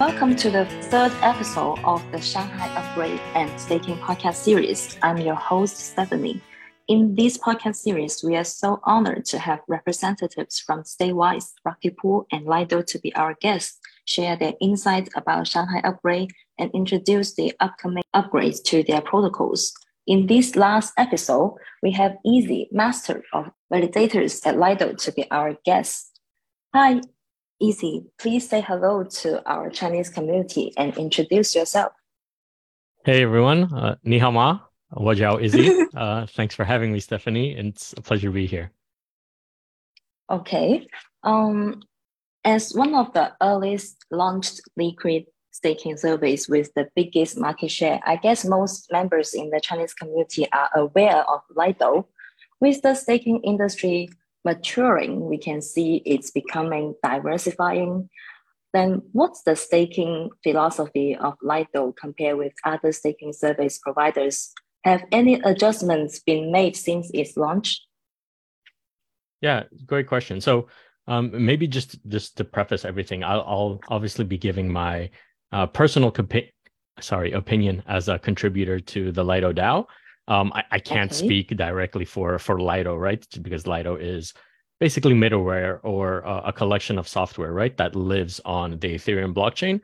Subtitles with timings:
[0.00, 4.98] Welcome to the third episode of the Shanghai Upgrade and Staking podcast series.
[5.02, 6.40] I'm your host, Stephanie.
[6.88, 12.26] In this podcast series, we are so honored to have representatives from StakeWise, Rocket Pool,
[12.30, 17.54] and Lido to be our guests, share their insights about Shanghai Upgrade, and introduce the
[17.60, 19.72] upcoming upgrades to their protocols.
[20.06, 25.56] In this last episode, we have Izzy, Master of Validators at Lido, to be our
[25.64, 26.13] guest.
[26.74, 27.00] Hi,
[27.60, 28.06] Izzy.
[28.18, 31.92] Please say hello to our Chinese community and introduce yourself.
[33.04, 34.58] Hey everyone, uh, ni hao ma.
[34.92, 35.70] Wajiao Izzy.
[35.96, 37.56] uh, thanks for having me, Stephanie.
[37.56, 38.72] It's a pleasure to be here.
[40.28, 40.88] Okay.
[41.22, 41.80] Um,
[42.44, 48.16] as one of the earliest launched liquid staking service with the biggest market share, I
[48.16, 52.08] guess most members in the Chinese community are aware of Lido.
[52.60, 54.08] With the staking industry
[54.44, 58.08] maturing, we can see it's becoming diversifying.
[58.72, 64.52] Then what's the staking philosophy of Lido compared with other staking service providers
[64.84, 67.80] have any adjustments been made since its launch?
[69.40, 70.40] Yeah, great question.
[70.40, 70.68] So
[71.06, 75.10] um, maybe just just to preface everything, I'll, I'll obviously be giving my
[75.52, 76.50] uh, personal compa-
[77.00, 79.86] sorry opinion as a contributor to the Lido DAO.
[80.26, 81.26] Um, I, I, can't okay.
[81.26, 83.26] speak directly for for Lido, right?
[83.42, 84.32] Because Lido is
[84.80, 89.80] basically middleware or uh, a collection of software, right, that lives on the Ethereum blockchain.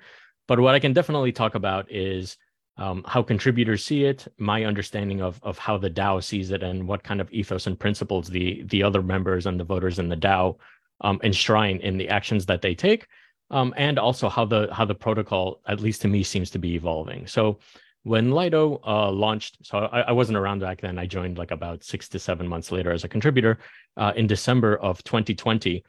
[0.49, 2.39] But what I can definitely talk about is
[2.77, 6.89] um, how contributors see it, my understanding of of how the DAO sees it, and
[6.89, 10.17] what kind of ethos and principles the the other members and the voters in the
[10.17, 10.57] DAO
[11.03, 13.07] um, enshrine in the actions that they take,
[13.51, 16.75] um, and also how the how the protocol, at least to me, seems to be
[16.75, 17.27] evolving.
[17.27, 17.59] So
[18.03, 20.99] when Lido uh, launched, so I, I, wasn't around back then.
[20.99, 23.59] I joined like about six to seven months later as a contributor
[23.97, 25.85] uh, in December of 2020.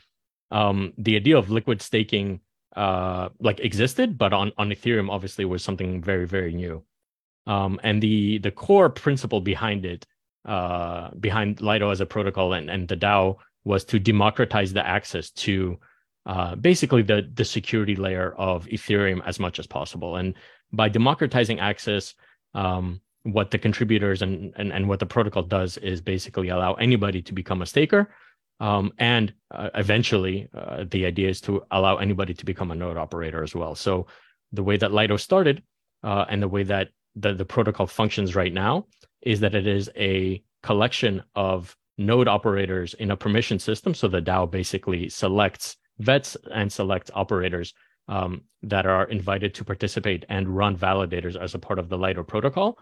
[0.52, 2.42] Um, the idea of liquid staking
[2.76, 6.84] uh, like existed, but on on Ethereum obviously was something very very new.
[7.48, 10.06] Um, and the the core principle behind it,
[10.46, 15.32] uh, behind Lido as a protocol and and the DAO was to democratize the access
[15.32, 15.78] to
[16.26, 20.18] uh, basically the the security layer of Ethereum as much as possible.
[20.18, 20.36] And
[20.74, 22.14] by democratizing access,
[22.54, 27.22] um, what the contributors and, and and what the protocol does is basically allow anybody
[27.22, 28.10] to become a staker
[28.62, 32.96] um, and uh, eventually, uh, the idea is to allow anybody to become a node
[32.96, 33.74] operator as well.
[33.74, 34.06] So
[34.52, 35.64] the way that Lido started
[36.04, 38.86] uh, and the way that the, the protocol functions right now
[39.24, 43.96] is that it is a collection of node operators in a permission system.
[43.96, 47.74] So the DAO basically selects vets and selects operators
[48.12, 52.24] um, that are invited to participate and run validators as a part of the Lido
[52.24, 52.78] protocol.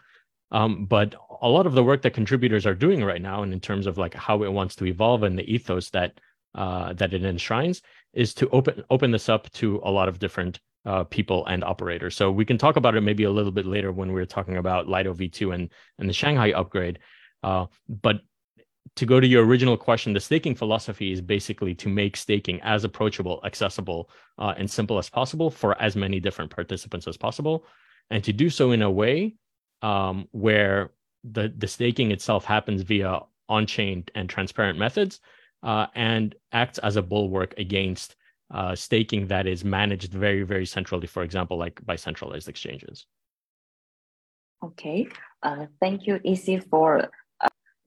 [0.52, 3.60] Um, but a lot of the work that contributors are doing right now, and in
[3.60, 6.20] terms of like how it wants to evolve and the ethos that
[6.56, 10.60] uh, that it enshrines, is to open open this up to a lot of different
[10.86, 12.16] uh, people and operators.
[12.16, 14.88] So we can talk about it maybe a little bit later when we're talking about
[14.88, 16.98] Lido V2 and and the Shanghai upgrade.
[17.44, 18.22] Uh, but
[18.96, 22.84] to go to your original question, the staking philosophy is basically to make staking as
[22.84, 27.66] approachable, accessible, uh, and simple as possible for as many different participants as possible,
[28.10, 29.36] and to do so in a way
[29.82, 30.92] um, where
[31.24, 33.20] the the staking itself happens via
[33.50, 35.20] on-chain and transparent methods
[35.64, 38.16] uh, and acts as a bulwark against
[38.54, 43.06] uh, staking that is managed very very centrally for example like by centralized exchanges.
[44.64, 45.08] Okay.
[45.44, 47.10] Uh, thank you Izzy for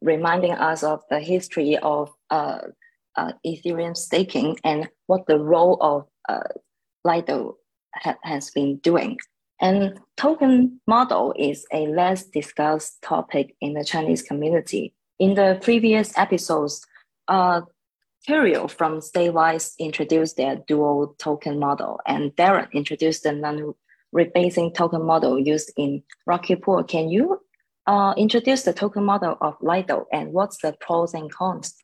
[0.03, 2.59] reminding us of the history of uh,
[3.17, 6.07] uh, ethereum staking and what the role of
[7.05, 7.57] lido
[7.95, 9.19] ha has been doing
[9.63, 14.93] and token model is a less discussed topic in the Chinese community.
[15.21, 16.85] In the previous episodes,
[17.29, 17.63] uh,
[18.27, 25.73] from StakeWise introduced their dual token model, and Darren introduced the non-rebasing token model used
[25.77, 26.83] in Rocket Pool.
[26.83, 27.41] Can you
[27.87, 31.75] uh, introduce the token model of Lido and what's the pros and cons?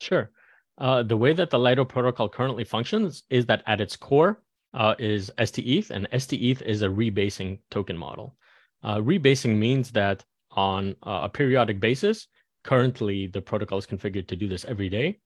[0.00, 0.30] Sure.
[0.78, 4.42] Uh, the way that the Lido protocol currently functions is that at its core,
[4.74, 8.36] uh, is STETH, and STETH is a rebasing token model.
[8.82, 12.28] Uh, rebasing means that on uh, a periodic basis,
[12.64, 15.18] currently the protocol is configured to do this every day.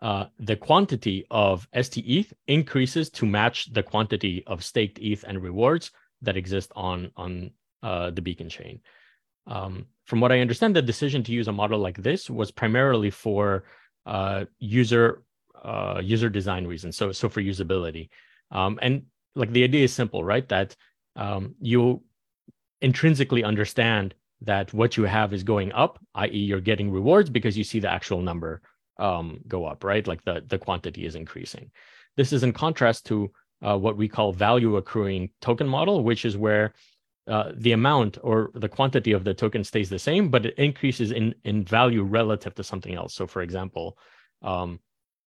[0.00, 5.90] Uh, the quantity of STETH increases to match the quantity of staked ETH and rewards
[6.22, 7.50] that exist on on
[7.82, 8.80] uh, the Beacon chain.
[9.48, 13.10] Um, from what I understand, the decision to use a model like this was primarily
[13.10, 13.64] for
[14.06, 15.22] uh, user
[16.02, 16.96] user design reasons.
[16.96, 18.08] So so for usability.
[18.50, 19.02] Um, and
[19.34, 20.48] like the idea is simple, right?
[20.48, 20.76] That
[21.16, 22.02] um, you
[22.80, 27.64] intrinsically understand that what you have is going up, i.e., you're getting rewards because you
[27.64, 28.62] see the actual number
[28.98, 30.06] um, go up, right?
[30.06, 31.70] Like the, the quantity is increasing.
[32.16, 33.30] This is in contrast to
[33.62, 36.74] uh, what we call value accruing token model, which is where
[37.28, 41.12] uh, the amount or the quantity of the token stays the same, but it increases
[41.12, 43.14] in, in value relative to something else.
[43.14, 43.98] So for example,
[44.42, 44.80] um,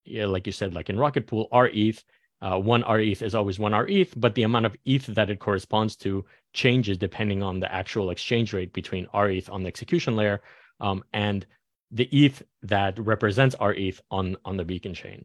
[0.03, 2.03] yeah, like you said, like in Rocket Pool, R ETH,
[2.42, 5.30] uh, one R ETH is always one R ETH, but the amount of ETH that
[5.30, 9.68] it corresponds to changes depending on the actual exchange rate between R ETH on the
[9.68, 10.42] execution layer
[10.80, 11.45] um, and
[11.92, 15.24] the ETH that represents R ETH on, on the beacon chain.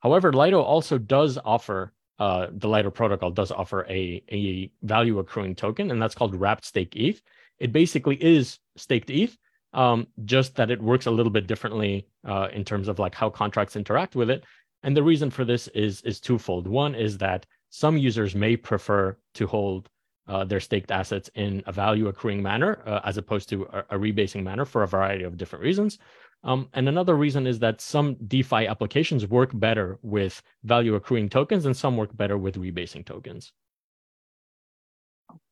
[0.00, 5.54] However, Lido also does offer, uh, the Lido protocol does offer a, a value accruing
[5.54, 7.20] token, and that's called wrapped stake ETH.
[7.58, 9.36] It basically is staked ETH,
[9.72, 13.30] um, just that it works a little bit differently uh, in terms of like how
[13.30, 14.44] contracts interact with it.
[14.82, 16.68] And the reason for this is is twofold.
[16.68, 19.88] One is that some users may prefer to hold
[20.28, 23.98] uh, their staked assets in a value accruing manner uh, as opposed to a, a,
[23.98, 25.98] rebasing manner for a variety of different reasons.
[26.44, 31.64] Um, and another reason is that some DeFi applications work better with value accruing tokens
[31.64, 33.52] and some work better with rebasing tokens.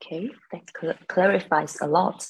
[0.05, 2.29] Okay, that cl clarifies a lot.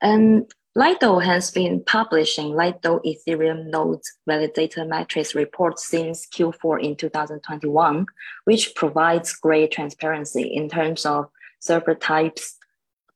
[0.00, 8.06] And Lido has been publishing Lido Ethereum nodes validator metrics report since Q4 in 2021,
[8.44, 11.30] which provides great transparency in terms of
[11.60, 12.56] server types,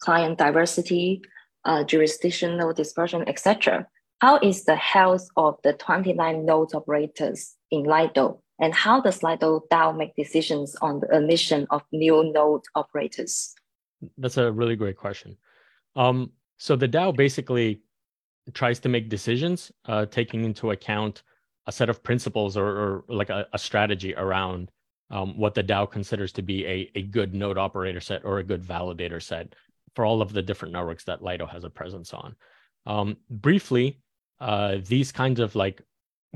[0.01, 1.23] client diversity,
[1.67, 3.87] uh, jurisdictional dispersion, etc.
[4.21, 8.43] How is the health of the 29 node operators in Lido?
[8.61, 13.55] And how does Lido DAO make decisions on the admission of new node operators?
[14.19, 15.39] That's a really great question.
[15.97, 17.81] Um, so the DAO basically
[18.53, 21.23] tries to make decisions, uh, taking into account
[21.67, 24.71] a set of principles or, or like a, a, strategy around
[25.11, 28.45] um, what the DAO considers to be a, a good node operator set or a
[28.45, 29.55] good validator set
[29.95, 32.37] for all of the different networks that Lido has a presence on.
[32.87, 34.01] Um, briefly,
[34.41, 35.83] uh, these kinds of like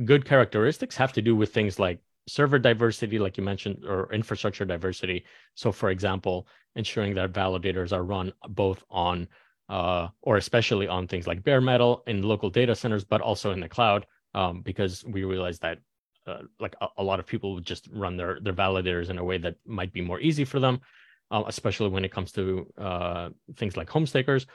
[0.04, 4.64] good characteristics have to do with things like server diversity, like you mentioned, or infrastructure
[4.64, 5.24] diversity.
[5.54, 6.46] So, for example,
[6.76, 9.28] ensuring that validators are run both on
[9.68, 13.60] uh, or especially on things like bare metal in local data centers, but also in
[13.60, 15.78] the cloud, um, because we realize that
[16.26, 19.24] uh, like a, a, lot of people would just run their their validators in a
[19.24, 20.80] way that might be more easy for them,
[21.30, 24.46] uh, especially when it comes to uh, things like home stakers,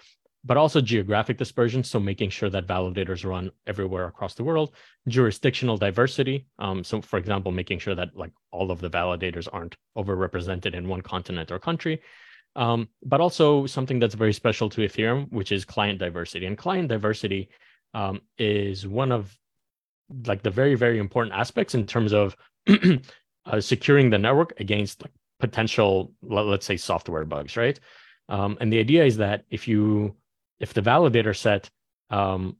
[0.44, 1.84] but also geographic dispersion.
[1.84, 4.74] So making sure that validators run everywhere across the world,
[5.08, 6.48] jurisdictional diversity.
[6.60, 10.88] Um, so for example, making sure that like all of the validators aren't overrepresented in
[10.88, 12.02] one continent or country.
[12.56, 16.46] Um, but also something that's very special to Ethereum, which is client diversity.
[16.46, 17.50] And client diversity
[17.94, 19.38] um, is one of
[20.26, 22.36] like the very very important aspects in terms of
[23.46, 27.80] uh, securing the network against like, potential let's say software bugs right
[28.28, 30.16] um, and the idea is that if you
[30.60, 31.70] if the validator set
[32.10, 32.58] um,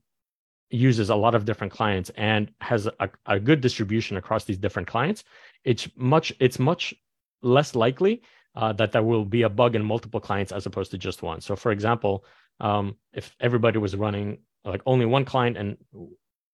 [0.70, 4.86] uses a lot of different clients and has a, a good distribution across these different
[4.86, 5.24] clients
[5.64, 6.94] it's much it's much
[7.42, 8.22] less likely
[8.56, 11.40] uh, that there will be a bug in multiple clients as opposed to just one
[11.40, 12.24] so for example
[12.60, 15.76] um, if everybody was running like only one client and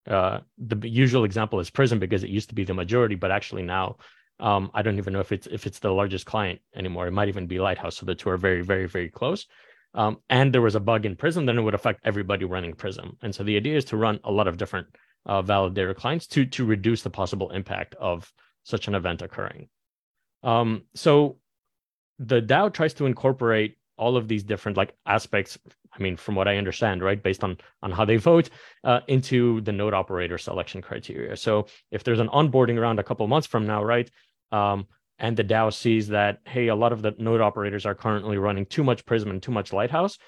[0.09, 3.63] uh, the usual example is Prism because it used to be the majority, but actually
[3.63, 3.97] now
[4.39, 7.07] um, I don't even know if it's if it's the largest client anymore.
[7.07, 9.47] It might even be Lighthouse, so the two are very, very, very close.
[9.97, 13.17] Um, and there was a bug in Prism, then it would affect everybody running Prism.
[13.23, 14.87] And so the idea is to run a lot of different
[15.25, 18.33] uh, validator clients to to reduce the possible impact of
[18.63, 19.69] such an event occurring.
[20.43, 21.39] Um, so
[22.19, 25.59] the DAO tries to incorporate all of these different like aspects
[25.93, 28.51] i mean from what i understand right based on on how they vote
[28.85, 33.27] uh, into the node operator selection criteria so if there's an onboarding around a couple
[33.27, 34.11] months from now right
[34.53, 34.87] um,
[35.19, 38.67] and the dao sees that hey a lot of the node operators are currently running
[38.67, 40.19] too much prism and too much lighthouse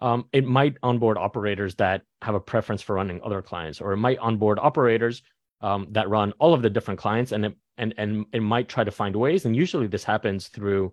[0.00, 3.96] um, it might onboard operators that have a preference for running other clients or it
[3.96, 5.22] might onboard operators
[5.62, 8.84] um, that run all of the different clients and it, and and it might try
[8.84, 10.92] to find ways and usually this happens through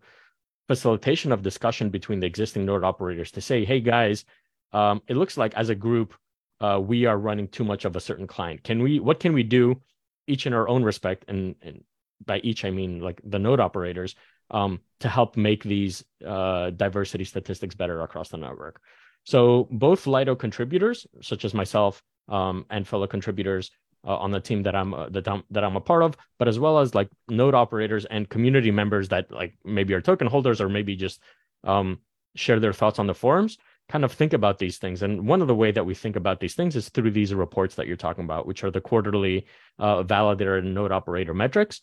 [0.67, 4.25] facilitation of discussion between the existing node operators to say, hey guys,
[4.71, 6.13] um, it looks like as a group,
[6.61, 8.63] uh, we are running too much of a certain client.
[8.63, 9.81] Can we, what can we do
[10.27, 11.25] each in our own respect?
[11.27, 11.83] And, and
[12.25, 14.15] by each, I mean like the node operators
[14.51, 18.81] um, to help make these uh, diversity statistics better across the network.
[19.23, 23.71] So both Lido contributors, such as myself um, and fellow contributors,
[24.05, 26.47] uh, on the team that I'm uh, that I'm that I'm a part of, but
[26.47, 30.59] as well as like node operators and community members that like maybe are token holders
[30.59, 31.21] or maybe just
[31.63, 31.99] um,
[32.35, 33.57] share their thoughts on the forums.
[33.89, 36.39] Kind of think about these things, and one of the way that we think about
[36.39, 39.45] these things is through these reports that you're talking about, which are the quarterly
[39.77, 41.81] uh, validator and node operator metrics.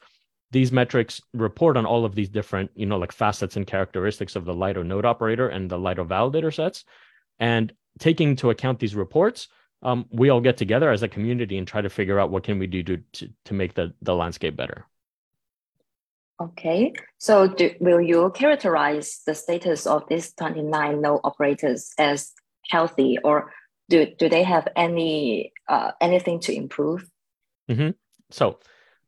[0.52, 4.45] These metrics report on all of these different, you know, like facets and characteristics of
[4.45, 6.85] the Lido node operator and the Lido validator sets,
[7.38, 9.49] and taking into account these reports,
[9.83, 12.59] um, we all get together as a community and try to figure out what can
[12.59, 14.87] we do to to, to make the the landscape better.
[16.40, 22.33] Okay, so do, will you characterize the status of these 29 node operators as
[22.71, 23.52] healthy or
[23.90, 27.07] do, do they have any uh, anything to improve?
[27.69, 27.90] Mm-hmm.
[28.30, 28.61] So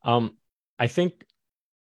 [0.04, 0.36] um,
[0.78, 1.24] I think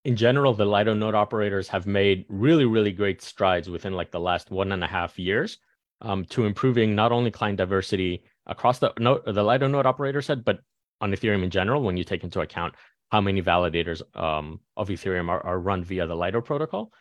[0.07, 4.21] in general, the Lido node operators have made really, really great strides within like the
[4.21, 5.59] last one and a half years
[6.01, 10.45] um, to improving not only client diversity across the node, the Lido node operator set,
[10.45, 10.61] but
[11.01, 12.77] on Ethereum in general, when you take into account
[13.09, 16.93] how many validators um, of Ethereum are, are, run via the Lido protocol.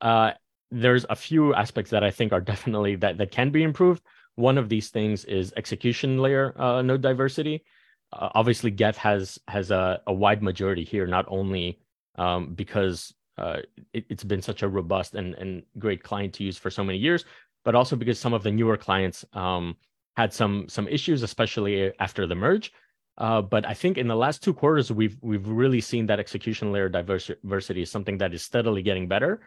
[0.00, 0.30] Uh,
[0.70, 4.00] there's a few aspects that I think are definitely that that can be improved.
[4.36, 7.64] One of these things is execution layer uh, node diversity.
[8.12, 11.80] Uh, obviously, Geth has has a, a, wide majority here, not only
[12.16, 13.58] um, because uh,
[13.92, 16.98] it, has been such a robust and, and great client to use for so many
[16.98, 17.24] years,
[17.64, 19.76] but also because some of the newer clients um,
[20.16, 22.72] had some some issues, especially after the merge.
[23.16, 26.72] Uh, but I think in the last two quarters, we've we've really seen that execution
[26.72, 29.40] layer diversity is something that is steadily getting better.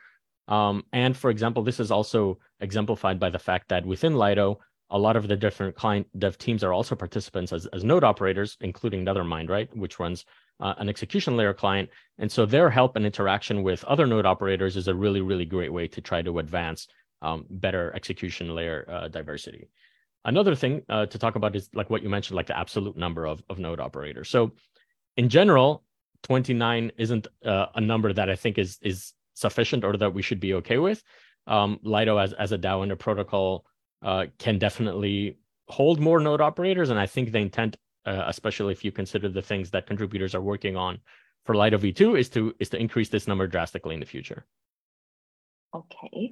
[0.48, 4.98] Um, and for example, this is also exemplified by the fact that within Lido, a
[4.98, 9.06] lot of the different client dev teams are also participants as, as node operators, including
[9.06, 10.26] Nethermind, right, which runs
[10.60, 11.90] uh, an execution layer client.
[12.18, 15.74] And so their help and interaction with other node operators is a really, really great
[15.74, 16.88] way to try to advance
[17.22, 19.70] um, better execution layer uh, diversity.
[20.26, 23.26] Another thing uh, to talk about is like what you mentioned, like the absolute number
[23.26, 24.30] of, of node operators.
[24.30, 24.52] So
[25.16, 25.84] in general,
[26.24, 30.40] 29 isn't uh, a number that I think is is sufficient or that we should
[30.40, 31.04] be okay with.
[31.46, 33.66] Um, Lido as, as a DAO and a protocol
[34.02, 35.38] uh, can definitely
[35.68, 36.90] hold more node operators.
[36.90, 40.42] And I think the intent, uh, especially if you consider the things that contributors are
[40.42, 41.00] working on
[41.46, 44.46] for Lido V2 is to is to increase this number drastically in the future.
[45.74, 46.32] Okay.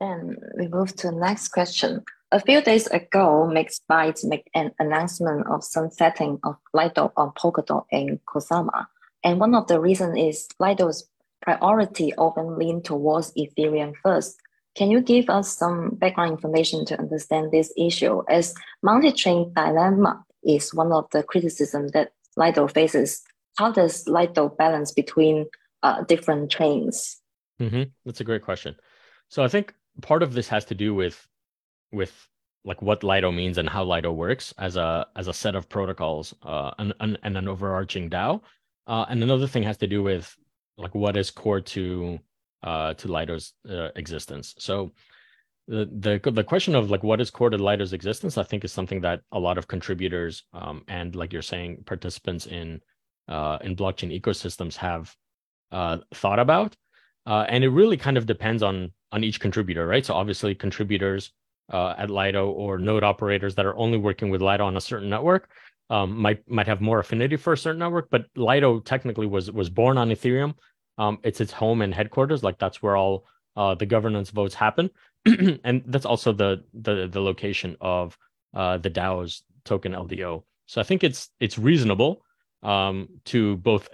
[0.00, 2.04] Then we move to the next question.
[2.32, 8.18] A few days ago, MixBytes made an announcement of sunsetting of Lido on Polkadot and
[8.24, 8.86] Kusama.
[9.24, 11.08] And one of the reasons is Lido's
[11.42, 14.40] priority often lean towards Ethereum first.
[14.76, 18.22] Can you give us some background information to understand this issue?
[18.28, 23.22] As multi-chain dilemma is one of the criticisms that Lido faces.
[23.56, 25.46] How does Lido balance between
[25.82, 27.20] uh, different chains?
[27.60, 27.82] Mm-hmm.
[28.04, 28.76] That's a great question.
[29.28, 31.26] So I think part of this has to do with
[31.92, 32.28] with
[32.64, 36.34] like what Lido means and how Lido works as a as a set of protocols
[36.42, 38.40] uh, and, and, and an overarching DAO.
[38.86, 40.36] Uh, and another thing has to do with
[40.76, 42.18] like what is core to
[42.62, 44.54] uh, to Lido's uh, existence.
[44.58, 44.92] So
[45.68, 48.72] the the the question of like what is core to Lido's existence, I think, is
[48.72, 52.80] something that a lot of contributors um, and like you're saying, participants in
[53.28, 55.14] uh, in blockchain ecosystems have
[55.70, 56.76] uh, thought about.
[57.26, 60.04] Uh, and it really kind of depends on on each contributor, right?
[60.04, 61.32] So obviously, contributors
[61.72, 65.08] uh, at Lido or node operators that are only working with Lido on a certain
[65.08, 65.50] network
[65.90, 68.08] um, might might have more affinity for a certain network.
[68.10, 70.54] But Lido technically was was born on Ethereum.
[71.00, 72.42] Um, it's its home and headquarters.
[72.42, 73.24] Like that's where all
[73.56, 74.90] uh, the governance votes happen,
[75.64, 78.16] and that's also the the the location of
[78.54, 80.42] uh, the DAO's token LDO.
[80.66, 82.22] So I think it's it's reasonable
[82.62, 83.88] um, to both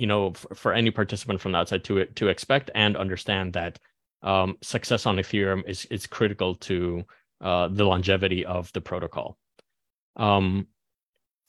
[0.00, 3.78] you know, for, for any participant from the outside to to expect and understand that
[4.22, 7.04] um, success on Ethereum is is critical to
[7.42, 9.36] uh, the longevity of the protocol.
[10.16, 10.68] Um,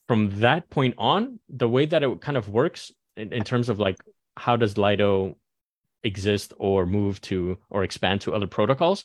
[0.10, 3.80] from that point on, the way that it kind of works in, in terms of
[3.80, 3.98] like
[4.38, 5.38] how does Lido
[6.04, 9.04] exist or move to or expand to other protocols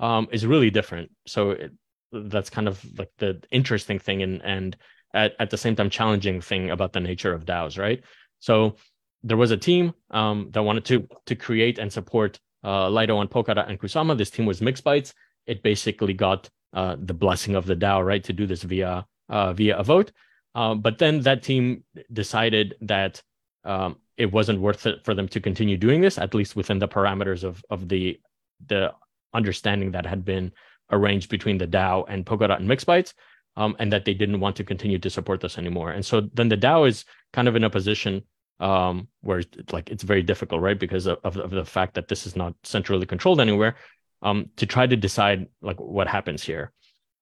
[0.00, 1.10] um, is really different.
[1.26, 1.72] So it,
[2.12, 4.76] that's kind of like the interesting thing and and
[5.14, 8.02] at, at the same time challenging thing about the nature of DAOs, right?
[8.40, 8.76] So
[9.22, 13.28] there was a team um, that wanted to to create and support uh, Lido on
[13.28, 14.16] Polkadot and Kusama.
[14.16, 15.12] This team was MixBytes.
[15.46, 19.52] It basically got uh, the blessing of the DAO, right, to do this via uh,
[19.52, 20.12] via a vote.
[20.54, 23.22] Um, but then that team decided that
[23.68, 26.88] um, it wasn't worth it for them to continue doing this, at least within the
[26.88, 28.18] parameters of of the
[28.66, 28.92] the
[29.34, 30.50] understanding that had been
[30.90, 33.12] arranged between the DAO and Polkadot and MixBytes,
[33.56, 35.90] um, and that they didn't want to continue to support this anymore.
[35.90, 38.22] And so then the DAO is kind of in a position
[38.58, 40.78] um, where like it's very difficult, right?
[40.78, 43.76] Because of, of, of, the fact that this is not centrally controlled anywhere,
[44.22, 46.72] um, to try to decide like what happens here.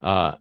[0.00, 0.32] Uh,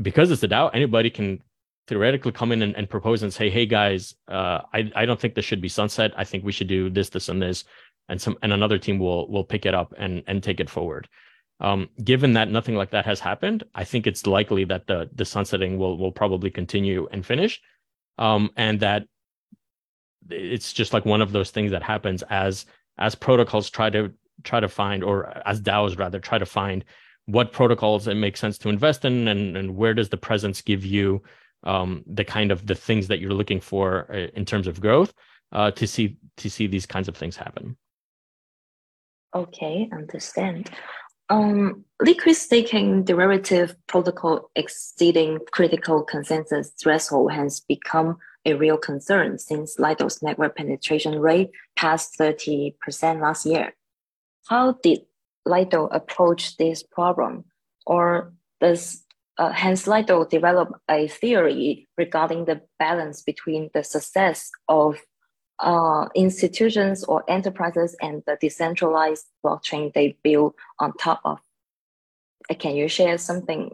[0.00, 1.40] because it's a DAO, anybody can
[1.88, 5.34] theoretically come in and, and propose and say, "Hey guys, uh, I I don't think
[5.34, 6.12] this should be sunset.
[6.16, 7.64] I think we should do this, this, and this,"
[8.08, 11.08] and some and another team will will pick it up and and take it forward.
[11.60, 15.24] Um, given that nothing like that has happened, I think it's likely that the the
[15.24, 17.60] sunsetting will will probably continue and finish,
[18.18, 19.04] um, and that
[20.30, 22.66] it's just like one of those things that happens as
[22.98, 24.12] as protocols try to
[24.44, 26.84] try to find or as DAOs rather try to find
[27.26, 30.84] what protocols it makes sense to invest in and, and where does the presence give
[30.84, 31.22] you
[31.64, 35.12] um, the kind of the things that you're looking for uh, in terms of growth
[35.52, 37.76] uh, to see to see these kinds of things happen
[39.34, 40.70] okay understand
[41.28, 49.78] um, liquid staking derivative protocol exceeding critical consensus threshold has become a real concern since
[49.78, 52.74] Lido's network penetration rate passed 30%
[53.20, 53.74] last year.
[54.48, 55.02] How did
[55.46, 57.44] Lido approach this problem?
[57.86, 59.01] Or does
[59.38, 64.98] uh, has Lido developed a theory regarding the balance between the success of
[65.58, 71.38] uh, institutions or enterprises and the decentralized blockchain they build on top of?
[72.50, 73.70] Uh, can you share something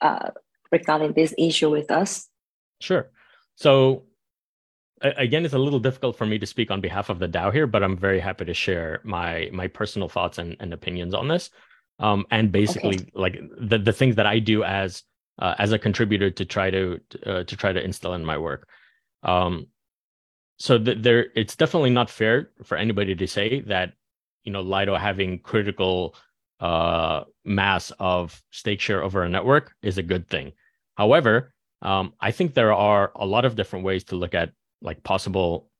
[0.00, 0.30] uh,
[0.70, 2.28] regarding this issue with us?
[2.80, 3.10] Sure.
[3.56, 4.04] So
[5.00, 7.66] again, it's a little difficult for me to speak on behalf of the DAO here,
[7.66, 11.50] but I'm very happy to share my my personal thoughts and, and opinions on this.
[11.98, 13.10] Um, and basically, okay.
[13.14, 15.02] like the the things that I do as
[15.38, 18.68] uh, as a contributor to try to uh, to try to instill in my work.
[19.22, 19.66] Um,
[20.58, 23.94] so th- there, it's definitely not fair for anybody to say that
[24.44, 26.14] you know Lido having critical
[26.60, 30.52] uh, mass of stake share over a network is a good thing.
[30.96, 34.50] However, um, I think there are a lot of different ways to look at
[34.82, 35.70] like possible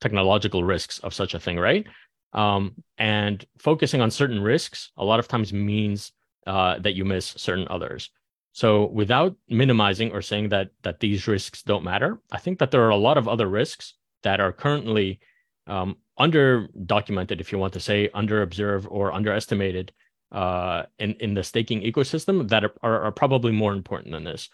[0.00, 1.86] technological risks of such a thing, right?
[2.32, 6.12] Um, and focusing on certain risks a lot of times means
[6.46, 8.10] uh, that you miss certain others.
[8.52, 12.82] So without minimizing or saying that that these risks don't matter, I think that there
[12.82, 15.20] are a lot of other risks that are currently
[15.66, 19.92] um, under documented, if you want to say, under observed or underestimated
[20.32, 24.48] uh, in in the staking ecosystem that are, are, are probably more important than this.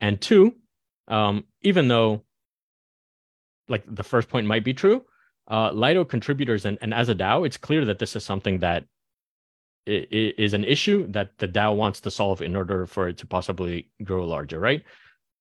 [0.00, 0.56] And two,
[1.08, 2.24] um, even though
[3.68, 5.04] like the first point might be true.
[5.48, 8.84] Uh, Lido contributors and, and as a DAO, it's clear that this is something that
[9.86, 13.88] is an issue that the DAO wants to solve in order for it to possibly
[14.02, 14.82] grow larger, right?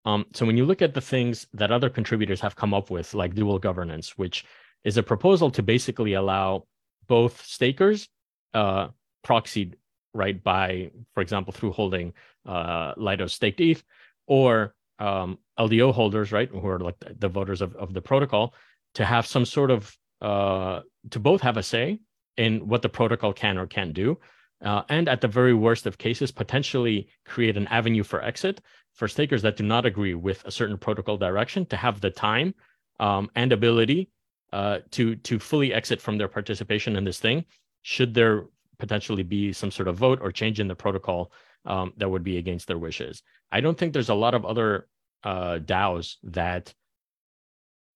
[0.06, 3.16] Um, so when you look at the things that other contributors have come up with,
[3.16, 4.46] like dual governance, which
[4.84, 6.68] is a proposal to basically allow
[7.08, 8.08] both stakers
[8.54, 8.90] uh,
[9.26, 9.74] proxied
[10.14, 12.14] right by, for example, through holding
[12.46, 13.84] uh, Lido staked ETH,
[14.28, 18.54] or um, LDO holders, right, who are like the voters of, of the protocol,
[18.96, 20.82] to have some sort of uh,
[21.12, 22.00] to both have a say
[22.38, 24.18] in what the protocol can or can't do,
[24.64, 28.62] uh, and at the very worst of cases, potentially create an avenue for exit
[28.94, 32.54] for stakers that do not agree with a certain protocol direction to have the time
[33.00, 34.10] um, and ability
[34.54, 37.46] uh, to to fully exit from their participation in this thing,
[37.84, 38.46] should there
[38.78, 41.32] potentially be some sort of vote or change in the protocol
[41.66, 43.24] um, that would be against their wishes.
[43.52, 44.88] I don't think there's a lot of other
[45.24, 46.74] uh, DAOs that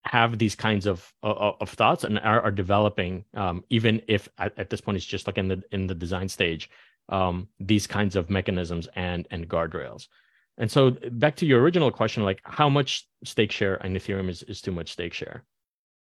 [0.06, 4.58] have these kinds of of, of thoughts and are, are developing, um, even if at,
[4.58, 6.70] at, this point it's just like in the in the design stage,
[7.10, 10.08] um, these kinds of mechanisms and and guardrails.
[10.58, 14.44] And so back to your original question, like how much stake share in Ethereum is,
[14.44, 15.44] is too much stake share.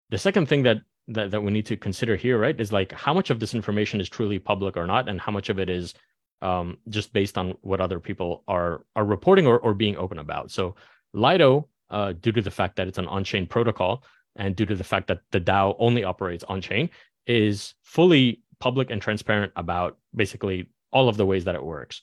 [0.09, 0.77] The second thing that,
[1.09, 4.01] that that we need to consider here, right, is like how much of this information
[4.01, 5.93] is truly public or not, and how much of it is
[6.41, 10.51] um, just based on what other people are are reporting or, or being open about.
[10.51, 10.75] So
[11.13, 14.03] Lido, uh, due to the fact that it's an on-chain protocol
[14.35, 16.89] and due to the fact that the DAO only operates on-chain,
[17.27, 22.01] is fully public and transparent about basically all of the ways that it works.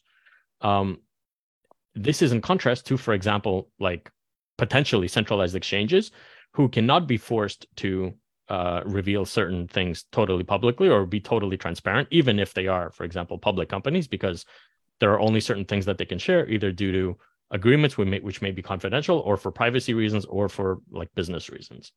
[0.61, 1.01] Um,
[1.95, 4.11] this is in contrast to, for example, like
[4.59, 6.13] potentially centralized exchanges
[6.53, 8.15] who cannot be forced to
[8.49, 13.05] uh, reveal certain things totally publicly or be totally transparent, even if they are, for
[13.05, 14.45] example, public companies, because
[15.01, 17.19] there are only certain things that they can share, either due to
[17.51, 21.51] agreements we may, which may be confidential, or for privacy reasons, or for like business
[21.51, 21.93] reasons.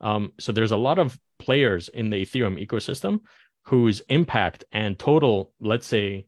[0.00, 3.20] Um, so there's a lot of players in the Ethereum ecosystem
[3.64, 6.26] whose impact and total, let's say,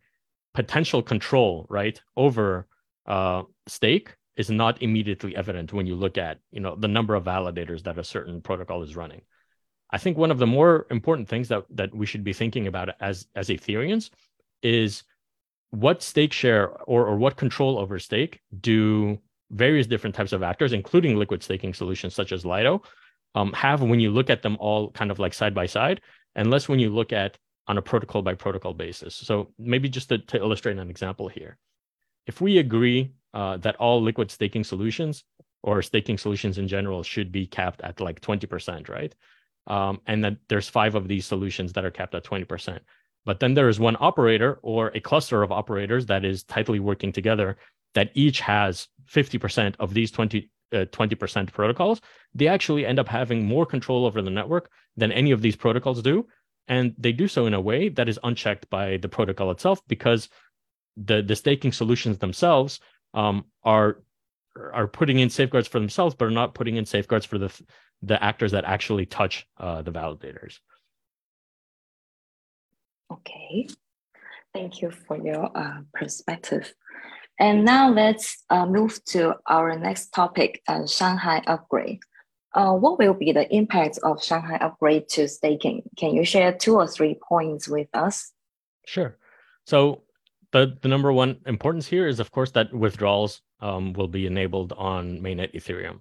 [0.53, 2.67] potential control, right, over
[3.07, 7.25] uh, stake is not immediately evident when you look at, you know, the number of
[7.25, 9.23] validators that a certain protocol is running.
[9.91, 12.91] I think one of the more important things that that we should be thinking about
[13.01, 14.11] as as Ethereans
[14.63, 15.03] is
[15.71, 19.19] what stake share or or what control over stake do
[19.51, 22.83] various different types of actors, including liquid staking solutions such as Lido,
[23.35, 26.01] um, have when you look at them all kind of like side by side,
[26.37, 29.15] unless when you look at on a protocol by protocol basis.
[29.15, 31.57] So maybe just to, to illustrate an example here,
[32.27, 35.25] if we agree uh, that all liquid staking solutions
[35.63, 39.15] or staking solutions in general should be capped at like 20%, right?
[39.67, 42.81] um, and that there's five of these solutions that are capped at 20%.
[43.25, 47.13] But then there is one operator or a cluster of operators that is tightly working
[47.13, 47.57] together
[47.95, 52.01] that each has 50% of these 20, uh, 20% protocols.
[52.35, 56.03] They actually end up having more control over the network than any of these protocols
[56.03, 56.27] do.
[56.69, 60.29] And they do so in a way that is unchecked by the protocol itself because
[60.97, 62.81] the the staking solutions themselves
[63.15, 64.03] um, are
[64.73, 67.51] are putting in safeguards for themselves, but are not putting in safeguards for the
[68.03, 70.59] the actors that actually touch uh, the validators.
[73.11, 73.69] Okay,
[74.55, 76.73] thank you for your uh, perspective.
[77.39, 82.01] And now let's uh, move to our next topic, uh, Shanghai upgrade.
[82.53, 85.83] Uh, what will be the impact of Shanghai upgrade to staking?
[85.97, 88.33] Can you share two or three points with us?
[88.87, 89.17] Sure.
[89.67, 90.03] So
[90.53, 94.73] the, the number one importance here is, of course, that withdrawals um, will be enabled
[94.77, 96.01] on mainnet Ethereum.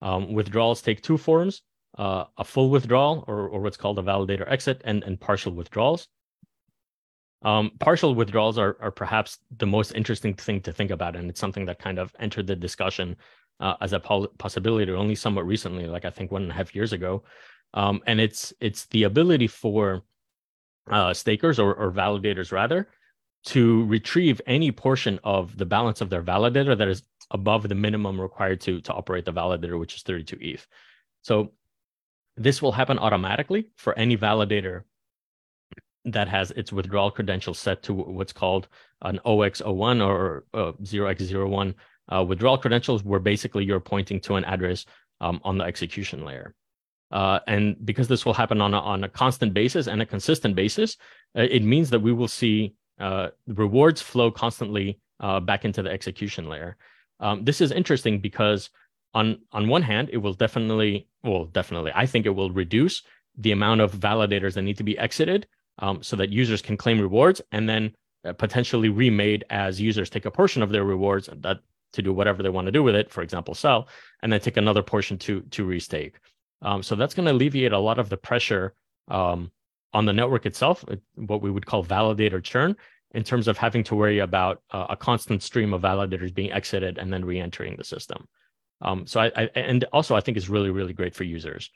[0.00, 1.62] Um, withdrawals take two forms,
[1.98, 6.08] uh, a full withdrawal or, or what's called a validator exit and, and partial withdrawals.
[7.42, 11.40] Um, partial withdrawals are, are perhaps the most interesting thing to think about, and it's
[11.40, 13.16] something that kind of entered the discussion
[13.60, 16.92] uh, as a possibility only somewhat recently, like I think one and a half years
[16.92, 17.22] ago.
[17.74, 20.02] Um, and it's it's the ability for
[20.90, 22.88] uh, stakers or, or validators rather
[23.42, 28.20] to retrieve any portion of the balance of their validator that is above the minimum
[28.20, 30.66] required to to operate the validator, which is 32 ETH.
[31.22, 31.52] So
[32.36, 34.82] this will happen automatically for any validator
[36.04, 38.68] that has its withdrawal credentials set to what's called
[39.02, 41.74] an OX01 or uh, 0x01
[42.08, 44.86] uh, withdrawal credentials, where basically you're pointing to an address
[45.20, 46.54] um, on the execution layer.
[47.10, 50.54] Uh, and because this will happen on a, on a constant basis and a consistent
[50.54, 50.96] basis,
[51.36, 55.90] uh, it means that we will see uh, rewards flow constantly uh, back into the
[55.90, 56.76] execution layer.
[57.18, 58.70] Um, this is interesting because
[59.12, 63.02] on on one hand, it will definitely, well, definitely, I think it will reduce
[63.36, 65.46] the amount of validators that need to be exited
[65.80, 67.92] um, so that users can claim rewards and then
[68.24, 71.58] uh, potentially remade as users take a portion of their rewards that
[71.92, 73.88] to do whatever they want to do with it, for example, sell,
[74.22, 76.14] and then take another portion to to restake.
[76.62, 78.74] Um, so that's going to alleviate a lot of the pressure
[79.08, 79.50] um,
[79.92, 82.76] on the network itself, uh, what we would call validator churn,
[83.12, 86.98] in terms of having to worry about uh, a constant stream of validators being exited
[86.98, 88.28] and then re-entering the system.
[88.82, 91.70] Um, so I, I, and also I think is really really great for users.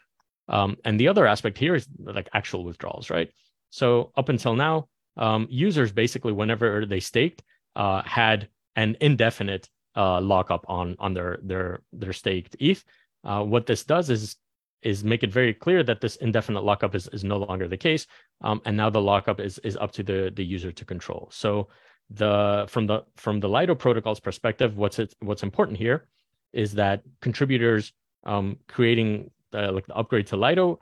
[0.49, 3.31] Um, and the other aspect here is like actual withdrawals, right?
[3.75, 7.43] So up until now, um, users basically, whenever they staked,
[7.75, 12.85] uh, had an indefinite uh, lockup on on their their their staked ETH.
[13.25, 14.37] Uh, what this does is
[14.83, 18.07] is make it very clear that this indefinite lockup is, is no longer the case,
[18.43, 21.29] um, and now the lockup is is up to the the user to control.
[21.33, 21.67] So
[22.11, 26.07] the from the from the Lido protocol's perspective, what's it, what's important here
[26.53, 30.79] is that contributors um, creating the, like the upgrade to Lido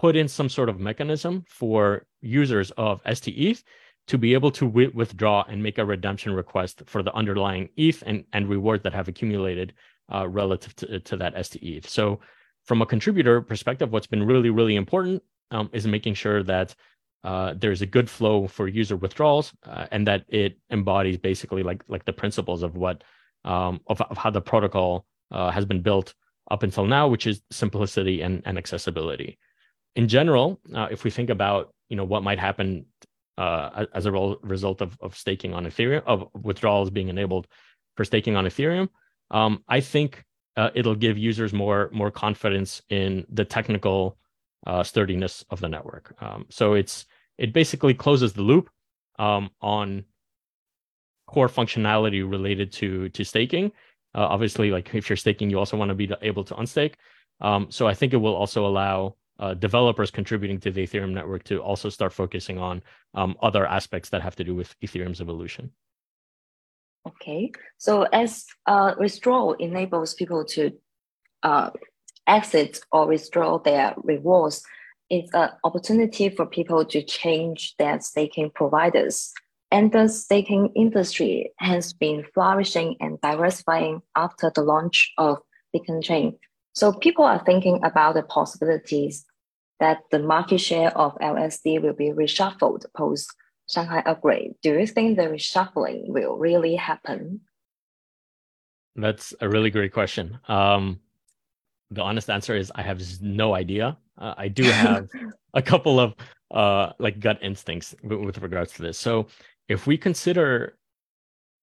[0.00, 3.62] put in some sort of mechanism for users of STETH
[4.08, 8.24] to be able to withdraw and make a redemption request for the underlying ETH and,
[8.32, 9.74] and rewards that have accumulated
[10.12, 11.86] uh, relative to, to that STETH.
[11.86, 12.18] So,
[12.64, 16.74] from a contributor perspective, what's been really, really important um, is making sure that
[17.22, 21.82] uh, there's a good flow for user withdrawals uh, and that it embodies basically like
[21.88, 23.04] like the principles of what
[23.44, 26.14] um, of, of how the protocol uh, has been built
[26.50, 29.38] up until now, which is simplicity and, and accessibility
[29.96, 32.86] in general, uh, if we think about you know what might happen
[33.38, 37.46] uh, as a result of, of staking on Ethereum, of withdrawals being enabled
[37.96, 38.88] for staking on Ethereum,
[39.30, 40.24] um, I think
[40.56, 44.18] uh, it'll give users more more confidence in the technical
[44.66, 46.14] uh, sturdiness of the network.
[46.20, 47.06] Um, so it's
[47.38, 48.70] it basically closes the loop
[49.18, 50.04] um, on
[51.26, 53.72] core functionality related to to staking.
[54.14, 56.94] Uh, obviously, like if you're staking, you also want to be able to unstake.
[57.40, 61.42] Um, so I think it will also allow uh, developers contributing to the Ethereum network
[61.44, 62.82] to also start focusing on
[63.14, 65.72] um, other aspects that have to do with Ethereum's evolution.
[67.08, 70.70] Okay, so as uh, withdrawal enables people to
[71.42, 71.70] uh,
[72.26, 74.62] exit or withdraw their rewards,
[75.08, 79.32] it's an opportunity for people to change their staking providers.
[79.72, 85.38] And the staking industry has been flourishing and diversifying after the launch of
[85.72, 86.38] Beacon Chain.
[86.74, 89.24] So people are thinking about the possibilities
[89.80, 93.34] that the market share of LSD will be reshuffled post
[93.68, 94.52] Shanghai upgrade.
[94.62, 97.40] Do you think the reshuffling will really happen?
[98.96, 100.38] That's a really great question.
[100.48, 101.00] Um,
[101.90, 103.96] the honest answer is I have no idea.
[104.18, 105.08] Uh, I do have
[105.54, 106.14] a couple of
[106.50, 108.98] uh, like gut instincts with, with, regards to this.
[108.98, 109.28] So
[109.68, 110.76] if we consider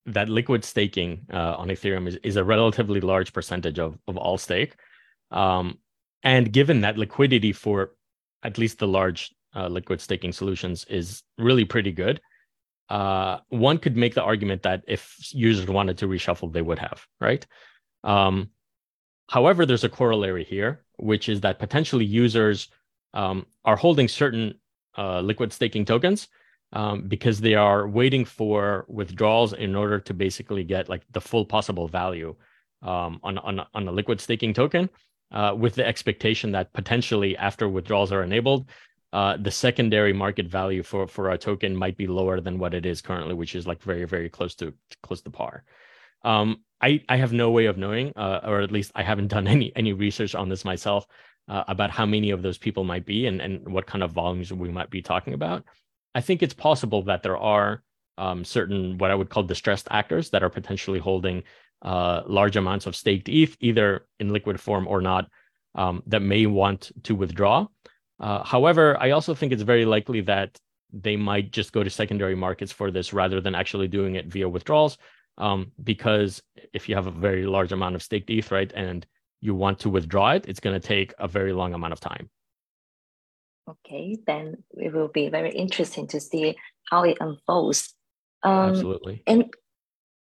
[0.06, 4.38] that liquid staking uh, on Ethereum is, is a relatively large percentage of, of all
[4.38, 4.76] stake,
[5.30, 5.78] um,
[6.22, 7.92] and given that liquidity for
[8.42, 12.20] at least the large uh, liquid staking solutions is really pretty good.
[12.88, 17.06] Uh, one could make the argument that if users wanted to reshuffle, they would have,
[17.20, 17.46] right?
[18.04, 18.50] Um,
[19.28, 22.68] however, there's a corollary here, which is that potentially users
[23.14, 24.54] um, are holding certain
[24.96, 26.28] uh, liquid staking tokens
[26.72, 31.44] um, because they are waiting for withdrawals in order to basically get like the full
[31.44, 32.34] possible value
[32.82, 34.88] um, on, on, on a liquid staking token
[35.32, 38.68] uh, with the expectation that potentially after withdrawals are enabled,
[39.12, 42.84] uh, the secondary market value for, for our token might be lower than what it
[42.84, 45.64] is currently, which is like very, very close to close to par.
[46.24, 49.46] Um, I, I have no way of knowing, uh, or at least I haven't done
[49.46, 51.06] any any research on this myself
[51.48, 54.52] uh, about how many of those people might be and, and what kind of volumes
[54.52, 55.64] we might be talking about.
[56.14, 57.82] I think it's possible that there are
[58.18, 61.44] um, certain what I would call distressed actors that are potentially holding
[61.82, 65.28] uh, large amounts of staked ETH, either in liquid form or not,
[65.74, 67.66] um, that may want to withdraw.
[68.20, 70.58] Uh, however, I also think it's very likely that
[70.92, 74.48] they might just go to secondary markets for this rather than actually doing it via
[74.48, 74.98] withdrawals.
[75.36, 79.06] Um, because if you have a very large amount of staked ETH, right, and
[79.40, 82.28] you want to withdraw it, it's going to take a very long amount of time.
[83.68, 86.56] Okay, then it will be very interesting to see
[86.90, 87.94] how it unfolds.
[88.42, 89.22] Um, Absolutely.
[89.26, 89.52] And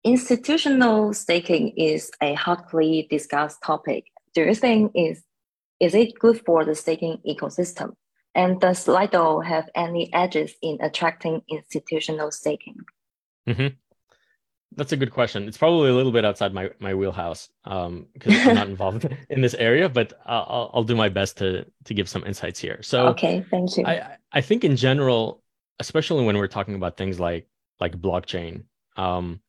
[0.03, 4.05] institutional staking is a hotly discussed topic.
[4.33, 5.23] Do you think is
[5.79, 7.95] is it good for the staking ecosystem?
[8.35, 12.77] And does Lido have any edges in attracting institutional staking?
[13.47, 13.75] Mm-hmm.
[14.75, 15.47] That's a good question.
[15.47, 19.41] It's probably a little bit outside my, my wheelhouse because um, I'm not involved in
[19.41, 22.81] this area, but I'll, I'll do my best to to give some insights here.
[22.81, 23.85] So, okay, thank you.
[23.85, 25.43] I I think in general,
[25.79, 27.47] especially when we're talking about things like
[27.79, 28.63] like blockchain,
[28.97, 29.41] um,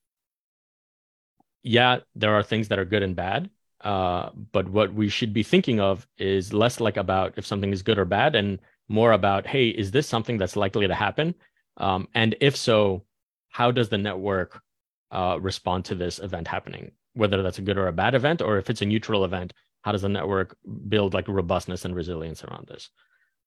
[1.65, 3.51] yeah, there are things that are good and bad.
[3.81, 7.83] Uh, but what we should be thinking of is less like about if something is
[7.83, 11.35] good or bad, and more about, hey, is this something that's likely to happen?
[11.79, 13.05] Um, and if so,
[13.49, 14.63] how does the network
[15.11, 18.59] uh, respond to this event happening, whether that's a good or a bad event, or
[18.59, 20.57] if it's a neutral event, how does the network
[20.89, 22.91] build like robustness and resilience around this?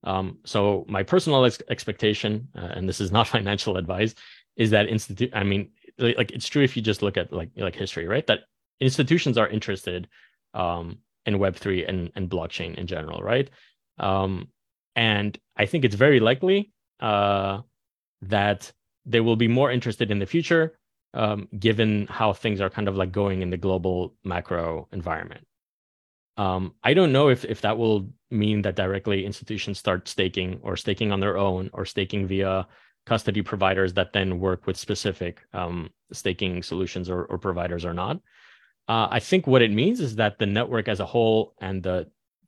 [0.03, 4.13] Um, so my personal ex- expectation, uh, and this is not financial advice,
[4.55, 5.31] is that institute.
[5.33, 8.25] I mean, like it's true if you just look at like like history, right?
[8.27, 8.41] That
[8.79, 10.07] institutions are interested
[10.53, 13.49] um, in Web three and and blockchain in general, right?
[13.99, 14.49] Um,
[14.95, 17.61] and I think it's very likely uh,
[18.23, 18.71] that
[19.05, 20.77] they will be more interested in the future
[21.13, 25.45] um, given how things are kind of like going in the global macro environment.
[26.37, 30.77] Um, I don't know if if that will mean that directly institutions start staking or
[30.77, 32.67] staking on their own or staking via
[33.07, 38.17] custody providers that then work with specific um, staking solutions or, or, providers or not.
[38.89, 41.97] Uh, I think what it means is that the network as a whole and the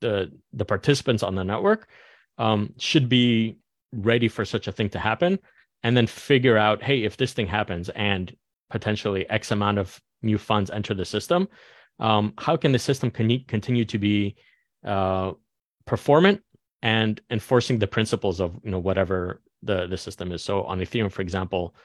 [0.02, 1.88] the the participants on the network
[2.38, 3.58] um, should be
[3.94, 5.40] ready for such a thing to happen,
[5.84, 8.36] and then figure out, hey, if this thing happens and
[8.70, 11.48] potentially X amount of new funds enter the system,
[12.00, 14.36] um, how can the system con- continue to be
[14.86, 15.32] uh,
[15.86, 16.42] performant
[16.82, 20.44] and enforcing the principles of you know whatever the the system is.
[20.44, 21.76] So on Ethereum, for example,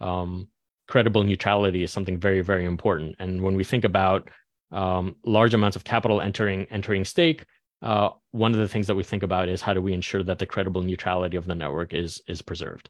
[0.00, 0.48] um,
[0.88, 3.16] credible neutrality is something very very important.
[3.18, 4.28] And when we think about
[4.70, 7.44] um, large amounts of capital entering entering stake,
[7.82, 10.38] uh, one of the things that we think about is how do we ensure that
[10.38, 12.88] the credible neutrality of the network is is preserved.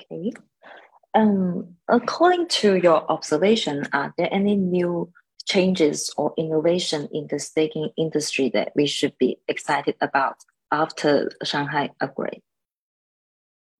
[0.00, 0.32] Okay.
[1.14, 5.12] Um, according to your observation, are there any new
[5.46, 10.36] changes or innovation in the staking industry that we should be excited about
[10.74, 12.42] after Shanghai upgrade?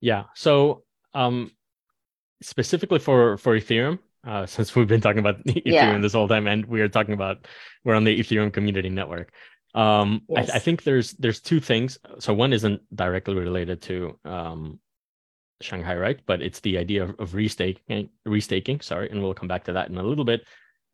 [0.00, 0.24] Yeah.
[0.34, 1.50] So um,
[2.42, 5.98] specifically for for Ethereum, uh, since we've been talking about Ethereum yeah.
[5.98, 7.46] this whole time, and we are talking about
[7.84, 9.32] we're on the Ethereum community network.
[9.74, 10.50] Um, yes.
[10.50, 11.98] I, I, think there's there's two things.
[12.20, 14.78] So one isn't directly related to um,
[15.60, 16.20] Shanghai, right?
[16.26, 18.82] But it's the idea of, of restaking, restaking.
[18.84, 20.42] Sorry, and we'll come back to that in a little bit.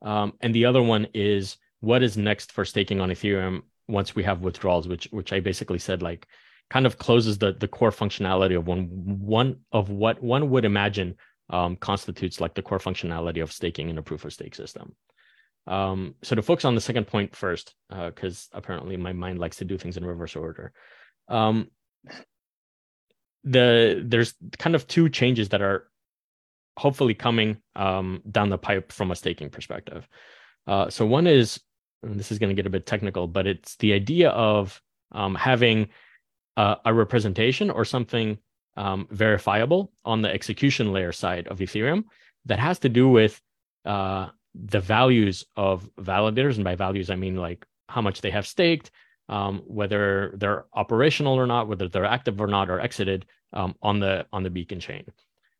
[0.00, 4.22] Um, and the other one is what is next for staking on Ethereum once we
[4.24, 6.26] have withdrawals, which which I basically said like
[6.70, 11.16] kind of closes the the core functionality of one one of what one would imagine
[11.50, 14.94] um, constitutes like the core functionality of staking in a proof of stake system.
[15.66, 19.59] Um, so to focus on the second point first, because uh, apparently my mind likes
[19.59, 20.72] to do things in reverse order.
[21.29, 21.70] Um,
[23.44, 25.88] the there's kind of two changes that are
[26.76, 30.09] hopefully coming um, down the pipe from a staking perspective.
[30.66, 31.61] Uh, so one is
[32.02, 34.80] this is going to get a bit technical, but it's the idea of
[35.12, 35.88] um, having
[36.56, 38.38] a, a, representation or something
[38.76, 42.04] um, verifiable on the execution layer side of Ethereum
[42.46, 43.40] that has to do with
[43.84, 48.46] uh, the values of validators, and by values I mean like how much they have
[48.46, 48.90] staked,
[49.28, 54.00] um, whether they're operational or not, whether they're active or not, or exited um, on
[54.00, 55.04] the on the beacon chain.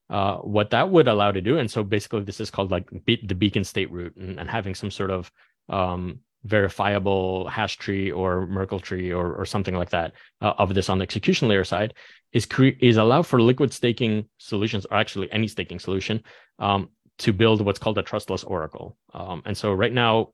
[0.09, 3.25] Uh, what that would allow to do, and so basically this is called like be-
[3.25, 5.31] the beacon state root, and, and, having some sort of
[5.69, 10.89] um, verifiable hash tree or Merkle tree or, or something like that uh, of this
[10.89, 11.95] on the execution layer side
[12.33, 16.23] is cre- is allow for liquid staking solutions or actually any staking solution
[16.59, 18.97] um, to build what's called a trustless oracle.
[19.13, 20.31] Um, and so right now,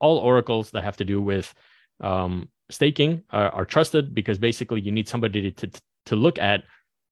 [0.00, 1.52] all oracles that have to do with
[2.00, 6.64] um, staking are, are, trusted because basically you need somebody to, to, to look at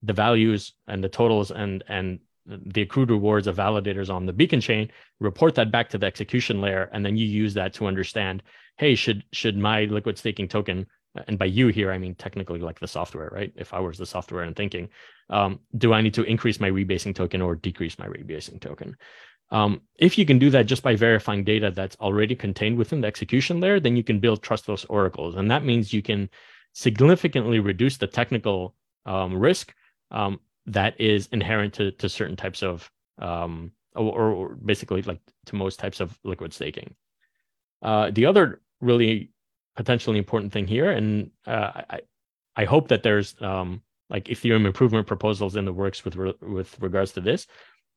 [0.03, 4.61] the values and the totals and and the accrued rewards of validators on the beacon
[4.61, 8.43] chain report that back to the execution layer and then you use that to understand
[8.79, 10.87] hey should should my liquid staking token
[11.29, 13.53] and by you here i mean technically like the software right?
[13.57, 14.89] If i was the software and thinking
[15.31, 18.97] um, do i need to increase my rebasing token or decrease my rebasing token?
[19.53, 23.07] Um, if you can do that just by verifying data that's already contained within the
[23.07, 25.37] execution layer then you can build trustless oracles.
[25.37, 26.31] And that means you can
[26.73, 28.75] significantly reduce the technical
[29.05, 29.75] um, risk
[30.11, 35.55] um, that is inherent to, to certain types of um, or, or, basically like to
[35.55, 36.95] most types of liquid staking.
[37.83, 39.31] Uh, the other really
[39.77, 42.01] potentially important thing here, and uh, I,
[42.57, 46.79] I hope that there's um, like Ethereum improvement proposals in the works with re- with
[46.81, 47.47] regards to this,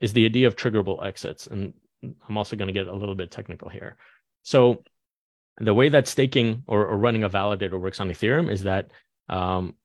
[0.02, 1.48] is the idea of triggerable exits.
[1.48, 1.74] And
[2.28, 3.98] I'm also going to get a little bit technical here.
[4.44, 4.84] So
[5.60, 8.92] the way that staking or, or running a validator works on Ethereum is that
[9.30, 9.76] um,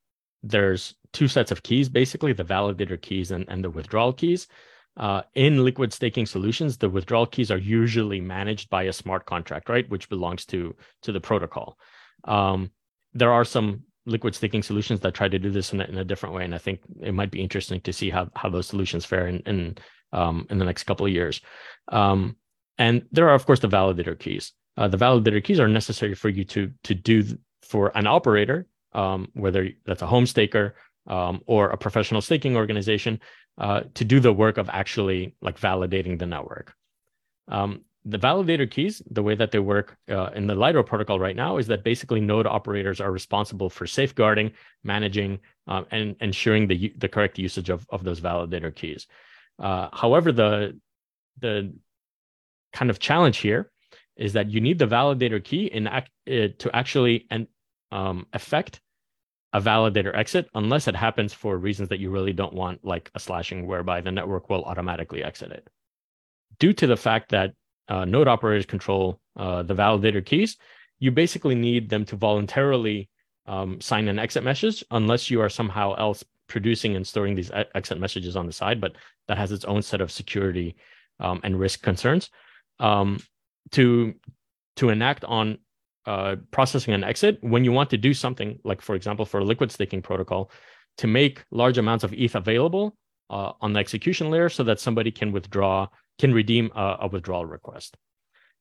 [0.43, 4.49] there's two sets of keys, basically the validator keys and, and the withdrawal keys.
[4.97, 9.69] Uh, in liquid staking solutions, the withdrawal keys are usually managed by a smart contract,
[9.69, 11.79] right, which belongs to to the protocol.
[12.25, 12.71] Um,
[13.15, 16.05] there are some liquid staking solutions that try to do this in a, in a,
[16.05, 19.05] different way, and I think it might be interesting to see how how those solutions
[19.05, 19.79] fare in in,
[20.13, 21.41] um, in the next couple of years.
[21.89, 22.37] Um,
[22.77, 24.53] and there are, of course, the validator keys.
[24.77, 27.25] Uh, the validator keys are necessary for you to to do
[27.63, 30.75] for an operator um, whether that's a home staker
[31.07, 33.21] um, or a professional staking organization,
[33.59, 36.75] uh, to do the work of actually like validating the network.
[37.49, 41.37] Um, the validator keys, the way that they work uh, in the Lido protocol right
[41.37, 44.53] now, is that basically node operators are responsible for safeguarding,
[44.85, 49.07] managing, um, and ensuring the the correct usage of, of those validator keys.
[49.59, 50.79] Uh, however, the
[51.41, 51.75] the
[52.73, 53.71] kind of challenge here
[54.17, 57.47] is that you need the validator key in act, uh, to actually and
[57.93, 58.81] um, affect
[59.53, 63.21] a validator exit unless it happens for reasons that you really don't want, like a
[63.21, 65.69] slashing whereby the network will automatically exit it.
[66.59, 67.53] Due to the fact that
[67.89, 70.57] uh, node operators control uh, the validator keys,
[71.01, 73.09] you basically need them to voluntarily
[73.47, 77.99] um, sign an exit message unless you are somehow else producing and storing these exit
[77.99, 78.93] messages on the side, but
[79.29, 80.77] that has its own set of security
[81.19, 82.31] um, and risk concerns.
[82.79, 83.21] Um,
[83.73, 84.15] to
[84.77, 85.59] to enact on
[86.07, 89.45] uh, processing an exit when you want to do something like, for example, for a
[89.45, 90.51] liquid staking protocol,
[90.99, 92.97] to make large amounts of ETH available
[93.31, 95.87] uh, on the execution layer so that somebody can withdraw,
[96.19, 97.97] can redeem a, a withdrawal request.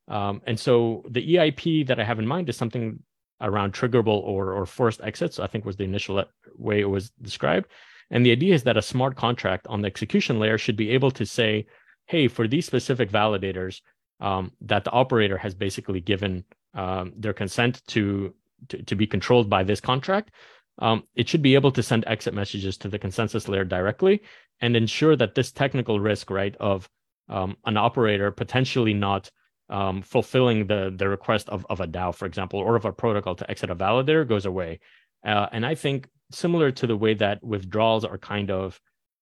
[0.07, 2.99] Um, and so the EIP that I have in mind is something
[3.41, 6.23] around triggerable or, or forced exits, I think was the initial
[6.57, 7.67] way it was described.
[8.11, 11.11] And the idea is that a smart contract on the execution layer should be able
[11.11, 11.67] to say,
[12.07, 13.81] hey, for these specific validators,
[14.19, 16.43] um, that the operator has basically given
[16.73, 18.33] um, their consent to,
[18.69, 20.31] to, to be controlled by this contract,
[20.79, 24.21] um, it should be able to send exit messages to the consensus layer directly
[24.61, 26.89] and ensure that this technical risk, right, of
[27.27, 29.29] um, an operator potentially not
[29.69, 33.35] um, fulfilling the the request of, of a DAO, for example, or of a protocol
[33.35, 34.79] to exit a validator goes away.
[35.23, 38.79] Uh, and I think similar to the way that withdrawals are kind of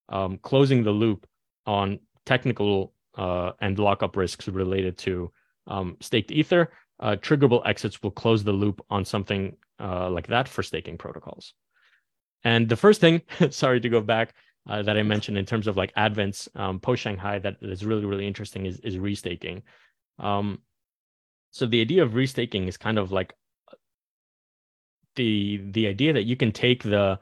[0.09, 1.27] um, closing the loop
[1.65, 5.31] on technical uh, and lockup risks related to
[5.67, 10.47] um, staked ether, uh, triggerable exits will close the loop on something uh, like that
[10.47, 11.53] for staking protocols.
[12.43, 14.33] And the first thing, sorry to go back,
[14.69, 18.05] uh, that I mentioned in terms of like Advent's um, post Shanghai that is really
[18.05, 19.61] really interesting is is restaking.
[20.19, 20.59] Um,
[21.51, 23.33] so the idea of restaking is kind of like
[25.15, 27.19] the the idea that you can take the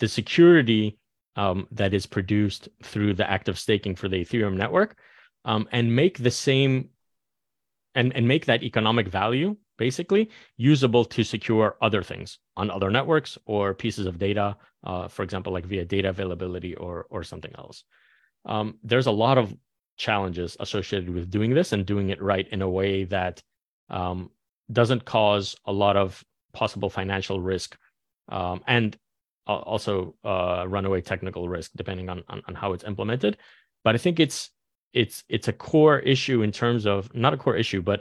[0.00, 0.98] the security
[1.36, 4.96] um, that is produced through the act of staking for the Ethereum network
[5.44, 6.88] um, and make the same
[7.94, 13.38] and, and make that economic value basically usable to secure other things on other networks
[13.46, 17.84] or pieces of data, uh, for example, like via data availability or, or something else.
[18.44, 19.54] Um, there's a lot of
[19.96, 23.42] challenges associated with doing this and doing it right in a way that
[23.90, 24.30] um,
[24.70, 27.76] doesn't cause a lot of possible financial risk
[28.28, 28.96] um, and
[29.46, 33.36] also uh, runaway technical risk, depending on, on, on how it's implemented.
[33.82, 34.50] But I think it's
[34.92, 38.00] it's it's a core issue in terms of not a core issue, but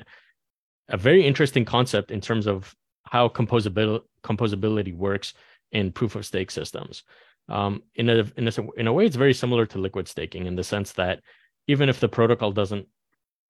[0.90, 5.34] a very interesting concept in terms of how composability composability works
[5.72, 7.04] in proof of stake systems.
[7.50, 10.56] Um, in a in a in a way, it's very similar to liquid staking in
[10.56, 11.22] the sense that
[11.68, 12.86] even if the protocol doesn't,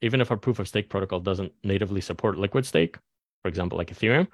[0.01, 2.97] even if a proof of stake protocol doesn't natively support liquid stake,
[3.41, 4.27] for example, like Ethereum,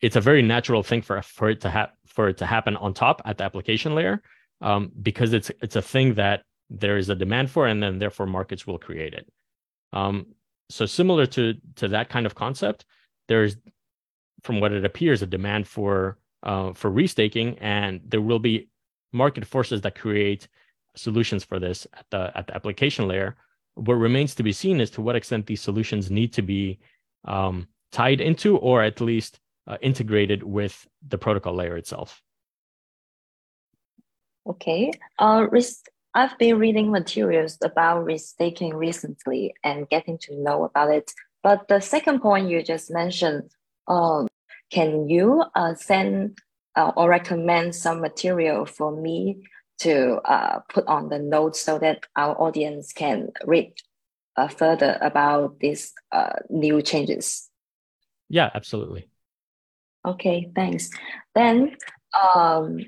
[0.00, 2.94] it's a very natural thing for for it to have for it to happen on
[2.94, 4.22] top at the application layer,
[4.60, 8.26] um, because it's it's a thing that there is a demand for, and then therefore
[8.26, 9.28] markets will create it.
[9.92, 10.26] Um,
[10.70, 12.84] so similar to to that kind of concept,
[13.28, 13.56] there's
[14.42, 18.68] from what it appears a demand for uh, for restaking, and there will be
[19.12, 20.48] market forces that create
[20.96, 23.36] solutions for this at the at the application layer.
[23.74, 26.78] What remains to be seen is to what extent these solutions need to be
[27.24, 32.22] um, tied into, or at least uh, integrated with the protocol layer itself.
[34.46, 34.92] Okay.
[35.18, 35.46] Uh,
[36.14, 41.12] I've been reading materials about restaking recently and getting to know about it.
[41.42, 43.50] But the second point you just mentioned,
[43.88, 44.28] um,
[44.70, 46.38] can you uh, send
[46.76, 49.48] uh, or recommend some material for me
[49.78, 53.72] to uh, put on the notes so that our audience can read
[54.36, 57.50] uh, further about these uh, new changes?
[58.28, 59.08] Yeah, absolutely.
[60.06, 60.90] Okay, thanks.
[61.34, 61.76] Then
[62.14, 62.78] um,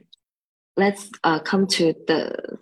[0.76, 2.58] let's uh, come to the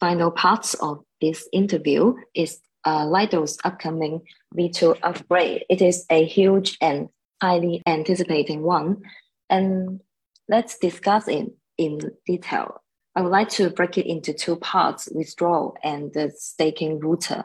[0.00, 4.22] final parts of this interview is uh, Lido's upcoming
[4.56, 5.64] V2 upgrade.
[5.68, 7.08] It is a huge and
[7.40, 9.02] highly anticipating one.
[9.48, 10.00] And
[10.48, 12.82] let's discuss it in detail.
[13.14, 17.44] I would like to break it into two parts, withdrawal and the staking router.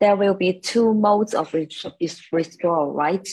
[0.00, 3.28] There will be two modes of withdrawal, right?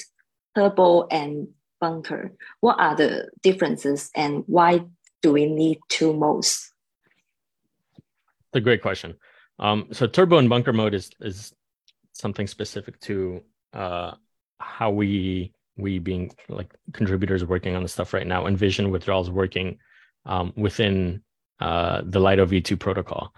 [0.55, 1.47] Turbo and
[1.79, 2.33] bunker.
[2.59, 4.81] What are the differences and why
[5.21, 6.71] do we need two modes?
[8.53, 9.15] A great question.
[9.59, 11.53] Um, so turbo and bunker mode is is
[12.13, 13.43] something specific to
[13.73, 14.11] uh,
[14.59, 19.77] how we we being like contributors working on the stuff right now envision withdrawals working
[20.25, 21.21] um, within
[21.59, 23.33] uh, the Lido v2 protocol.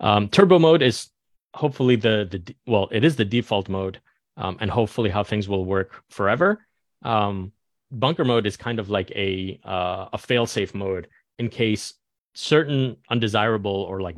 [0.00, 1.08] Um, turbo mode is
[1.54, 4.00] hopefully the the well it is the default mode
[4.36, 6.66] um, and hopefully how things will work forever.
[7.02, 7.52] Um,
[7.90, 11.94] bunker mode is kind of like a uh, a fail safe mode in case
[12.34, 14.16] certain undesirable or like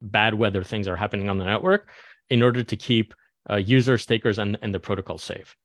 [0.00, 1.88] bad weather things are happening on the network
[2.28, 3.14] in order to keep
[3.50, 5.56] uh, users, stakers, and, and the protocol safe.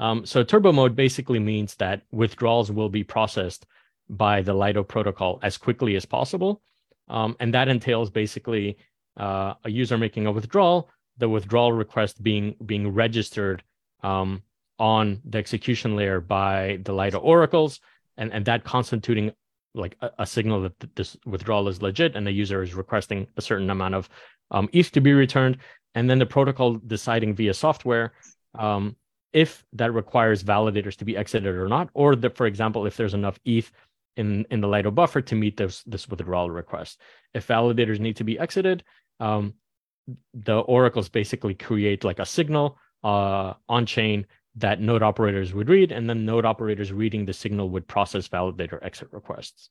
[0.00, 3.66] Um, so turbo mode basically means that withdrawals will be processed
[4.08, 6.62] by the Lido protocol as quickly as possible.
[7.08, 8.78] Um, and that entails basically
[9.16, 13.62] uh, a user making a withdrawal, the withdrawal request being being registered
[14.02, 14.42] um,
[14.78, 17.80] on the execution layer by the Lido oracles,
[18.16, 19.32] and, and that constituting
[19.74, 23.42] like a, a, signal that this withdrawal is legit and the user is requesting a
[23.42, 24.08] certain amount of
[24.50, 25.58] um, ETH to be returned,
[25.94, 28.12] and then the protocol deciding via software
[28.58, 28.96] um,
[29.32, 33.14] if that requires validators to be exited or not, or that, for example, if there's
[33.14, 33.70] enough ETH
[34.16, 37.00] in in the Lido buffer to meet this this withdrawal request.
[37.34, 38.84] If validators need to be exited,
[39.20, 39.54] um,
[40.32, 44.26] the oracles basically create like a signal uh, on chain
[44.56, 48.78] that node operators would read, and then node operators reading the signal would process validator
[48.82, 49.70] exit requests.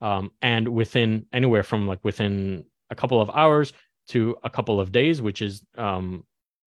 [0.00, 3.72] Um, and within anywhere from like within a couple of hours
[4.08, 6.24] to a couple of days, which is um,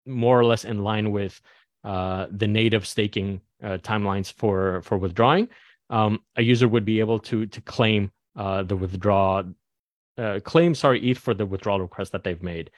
[0.06, 1.40] more or less in line with
[1.84, 5.48] uh, the native staking uh, timelines for for withdrawing,
[5.90, 9.42] um, a user would be able to to claim uh, the withdraw
[10.18, 12.70] uh, claim sorry ETH for the withdrawal request that they've made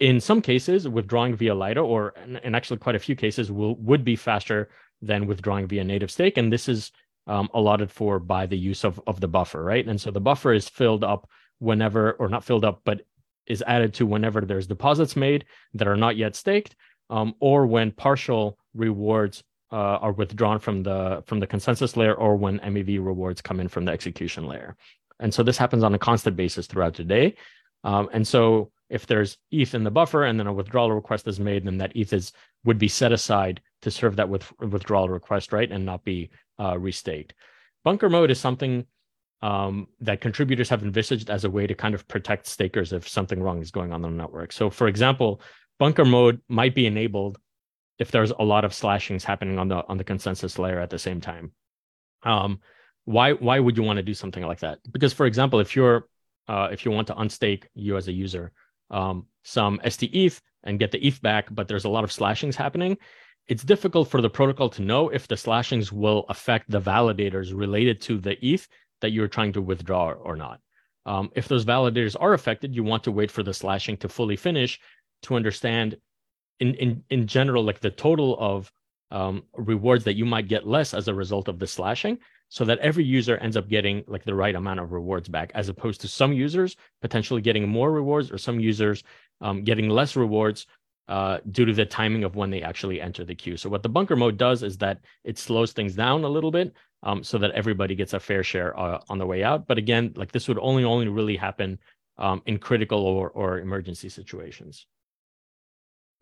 [0.00, 4.02] in some cases, withdrawing via Lido, or in actually quite a few cases, will would
[4.02, 4.70] be faster
[5.02, 6.90] than withdrawing via native stake, and this is
[7.26, 9.86] um, allotted for by the use of of the buffer, right?
[9.86, 11.28] And so the buffer is filled up
[11.58, 13.02] whenever, or not filled up, but
[13.46, 15.44] is added to whenever there's deposits made
[15.74, 16.74] that are not yet staked,
[17.10, 19.42] um, or when partial rewards
[19.72, 23.68] uh, are withdrawn from the from the consensus layer, or when MEV rewards come in
[23.68, 24.76] from the execution layer.
[25.18, 27.34] And so this happens on a constant basis throughout the day.
[27.84, 31.40] Um, and so if there's ETH in the buffer and then a withdrawal request is
[31.40, 32.32] made, then that ETH is
[32.64, 36.74] would be set aside to serve that with withdrawal request, right, and not be uh,
[36.74, 37.30] restaked.
[37.84, 38.84] Bunker mode is something
[39.42, 43.42] um, that contributors have envisaged as a way to kind of protect stakers if something
[43.42, 44.52] wrong is going on on the network.
[44.52, 45.40] So, for example,
[45.78, 47.38] bunker mode might be enabled
[47.98, 50.98] if there's a lot of slashings happening on the on the consensus layer at the
[50.98, 51.52] same time.
[52.22, 52.60] Um,
[53.04, 54.80] why why would you want to do something like that?
[54.90, 56.06] Because, for example, if you're
[56.50, 58.50] uh, if you want to unstake you as a user,
[58.90, 62.98] um, some ST and get the ETH back, but there's a lot of slashings happening.
[63.46, 68.00] It's difficult for the protocol to know if the slashings will affect the validators related
[68.02, 68.66] to the ETH
[69.00, 70.60] that you're trying to withdraw or not.
[71.06, 74.36] Um, if those validators are affected, you want to wait for the slashing to fully
[74.36, 74.78] finish
[75.22, 75.96] to understand,
[76.58, 78.70] in in in general, like the total of
[79.10, 82.18] um, rewards that you might get less as a result of the slashing,
[82.50, 85.68] so that every user ends up getting like the right amount of rewards back, as
[85.68, 89.04] opposed to some users potentially getting more rewards or some users
[89.40, 90.66] um, getting less rewards
[91.08, 93.56] uh, due to the timing of when they actually enter the queue.
[93.56, 96.74] So what the bunker mode does is that it slows things down a little bit
[97.04, 99.66] um, so that everybody gets a fair share uh, on the way out.
[99.68, 101.78] But again, like this would only only really happen
[102.18, 104.86] um, in critical or, or emergency situations.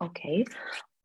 [0.01, 0.45] Okay.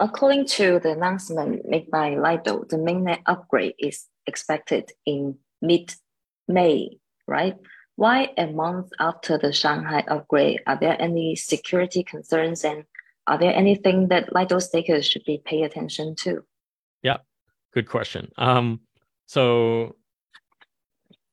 [0.00, 7.56] According to the announcement made by Lido, the mainnet upgrade is expected in mid-May, right?
[7.96, 10.60] Why a month after the Shanghai upgrade?
[10.66, 12.84] Are there any security concerns and
[13.26, 16.44] are there anything that Lido stakers should be pay attention to?
[17.02, 17.18] Yeah,
[17.72, 18.32] good question.
[18.36, 18.80] Um,
[19.26, 19.94] so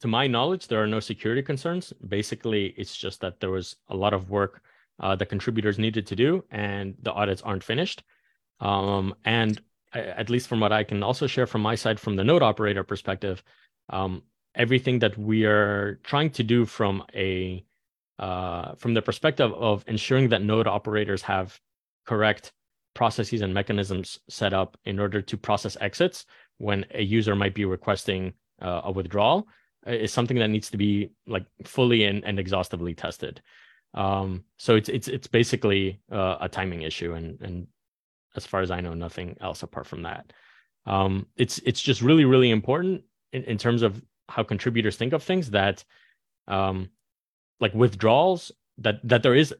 [0.01, 1.93] to my knowledge, there are no security concerns.
[2.07, 4.62] Basically, it's just that there was a lot of work
[4.99, 8.03] uh, the contributors needed to do, and the audits aren't finished.
[8.62, 9.62] Um, and
[9.93, 12.84] at least from what I can also share from my side, from the node operator
[12.84, 13.43] perspective,
[13.89, 14.24] um,
[14.55, 17.66] everything that we are trying to do from a
[18.20, 21.59] uh, from the perspective of ensuring that node operators have
[22.05, 22.53] correct
[22.93, 26.26] processes and mechanisms set up in order to process exits
[26.57, 29.47] when a user might be requesting uh, a withdrawal
[29.88, 33.41] uh, is something that needs to be like fully and, and exhaustively tested.
[33.93, 37.68] Um, so it's it's it's basically uh, a timing issue, and and
[38.36, 40.34] as far as I know, nothing else apart from that.
[40.86, 43.03] Um, it's it's just really really important
[43.34, 45.84] in, in terms of how contributors think of things that
[46.47, 46.89] um,
[47.59, 49.53] like withdrawals that that there is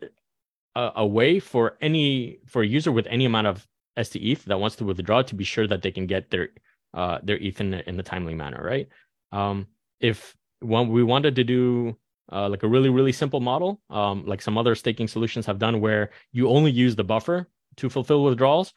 [0.76, 3.68] a, a, way for any for a user with any amount of
[4.02, 6.50] STETH that wants to withdraw to be sure that they can get their
[6.94, 8.88] uh, their ETH in, in timely manner, right?
[9.32, 9.68] Um,
[10.00, 11.98] if when we wanted to do
[12.32, 15.82] uh, like a really really simple model, um, like some other staking solutions have done,
[15.82, 17.48] where you only use the buffer
[17.78, 18.74] to fulfill withdrawals,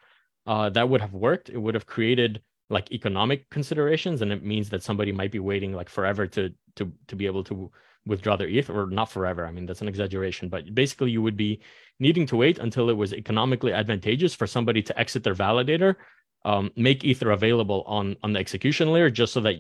[0.47, 1.49] uh, that would have worked.
[1.49, 5.73] It would have created like economic considerations, and it means that somebody might be waiting
[5.73, 7.71] like forever to to to be able to
[8.07, 9.47] withdraw their ETH, or not forever.
[9.47, 11.61] I mean, that's an exaggeration, but basically, you would be
[12.01, 15.97] needing to wait until it was economically advantageous for somebody to exit their validator,
[16.45, 19.57] um, make Ether available on on the execution layer, just so that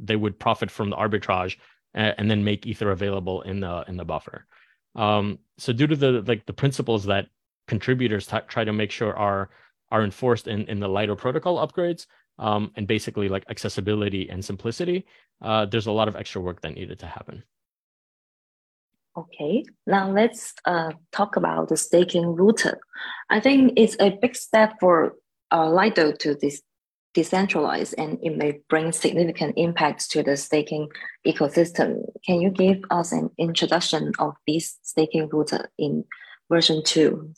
[0.00, 1.56] they would profit from the arbitrage,
[1.94, 4.46] and, then make Ether available in the in the buffer.
[4.96, 7.26] Um, so, due to the like the principles that
[7.66, 9.50] contributors t- try to make sure are
[9.90, 12.06] are enforced in in the Lido protocol upgrades
[12.38, 15.06] um, and basically like accessibility and simplicity
[15.42, 17.42] uh, there's a lot of extra work that needed to happen
[19.16, 22.80] Okay, now let's uh, talk about the staking router.
[23.30, 25.14] I think it's a big step for
[25.52, 26.62] uh, Lido to this
[27.14, 30.88] decentralize and it may bring significant impacts to the staking
[31.24, 32.02] ecosystem.
[32.26, 36.04] Can you give us an introduction of this staking router in
[36.50, 37.32] version 2?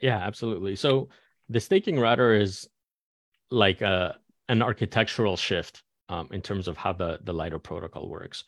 [0.00, 0.76] Yeah, absolutely.
[0.76, 1.08] So
[1.48, 2.68] the staking router is
[3.50, 4.16] like a
[4.48, 8.44] an architectural shift um, in terms of how the the Lido protocol works.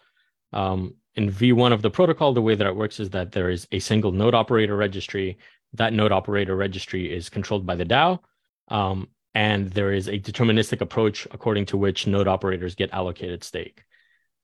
[0.53, 3.67] Um, in V1 of the protocol, the way that it works is that there is
[3.73, 5.39] a single node operator registry.
[5.75, 8.21] That node operator registry is controlled by the DAO,
[8.69, 13.85] um, and there is a deterministic approach according to which node operators get allocated stake.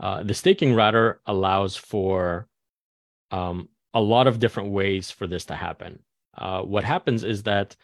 [0.00, 2.48] Uh, the staking router allows for
[3.30, 6.00] um, a lot of different ways for this to happen.
[6.36, 7.76] Uh, what happens is that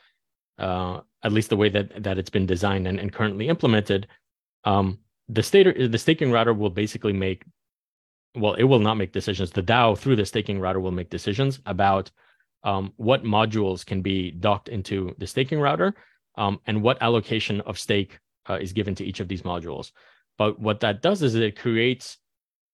[0.59, 4.07] uh, at least the way that that it's been designed and, and currently implemented,
[4.64, 4.98] um,
[5.28, 7.44] the stater, the staking router will basically make,
[8.34, 9.51] well, it will not make decisions.
[9.51, 12.11] The DAO through the staking router will make decisions about
[12.64, 15.94] um, what modules can be docked into the staking router
[16.36, 19.92] um, and what allocation of stake uh, is given to each of these modules.
[20.36, 22.18] But what that does is it creates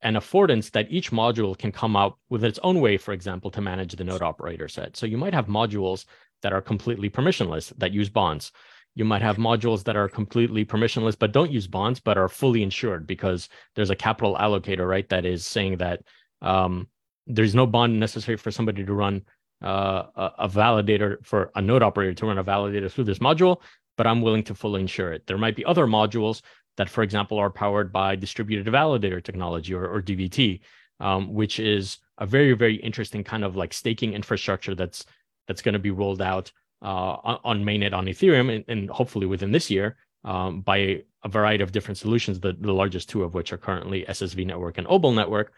[0.03, 3.61] an affordance that each module can come out with its own way, for example, to
[3.61, 4.97] manage the node operator set.
[4.97, 6.05] So you might have modules
[6.43, 8.53] that are completely permissionless that use bonds.
[8.95, 12.63] You might have modules that are completely permissionless but don't use bonds but are fully
[12.63, 15.09] insured because there's a capital allocator, right?
[15.09, 16.03] That is saying that
[16.43, 16.89] um,
[17.27, 19.23] there's no bond necessary for somebody to run
[19.63, 23.61] uh, a validator for a node operator to run a validator through this module,
[23.97, 25.27] but I'm willing to fully insure it.
[25.27, 26.43] There might be other modules
[26.77, 30.61] that, for example, are powered by distributed validator technology or, or DVT,
[31.01, 35.05] um, which is a very, very interesting kind of like staking infrastructure that's
[35.47, 36.51] that's going to be rolled out
[36.83, 41.63] uh, on, mainnet on Ethereum and, and hopefully within this year um, by a variety
[41.63, 45.15] of different solutions, the, the largest two of which are currently SSV Network and Obol
[45.15, 45.53] Network,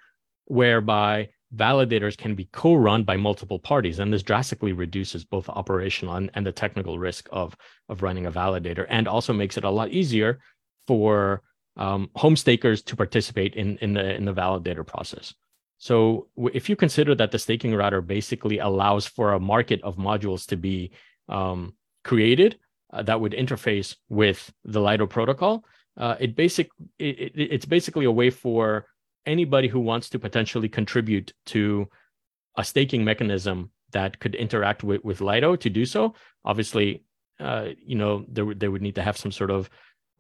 [0.45, 3.99] whereby validators can be co-run by multiple parties.
[3.99, 7.57] And this drastically reduces both operational and, and the technical risk of,
[7.89, 10.39] of running a validator and also makes it a lot easier
[10.89, 11.43] for
[11.77, 15.35] um, home stakers to participate in, in, the, in the validator process.
[15.79, 20.47] So if you consider that the staking router basically allows for a market of modules
[20.47, 20.91] to be
[21.29, 22.59] um, created
[22.93, 25.65] uh, that would interface with the Lido protocol,
[25.97, 28.87] uh, it basic it, it, it's basically a way for
[29.27, 31.87] anybody who wants to potentially contribute to
[32.57, 36.15] a staking mechanism that could interact with, with Lido to do so.
[36.45, 37.05] Obviously,
[37.39, 39.71] uh, you know, they, they would need to have some sort of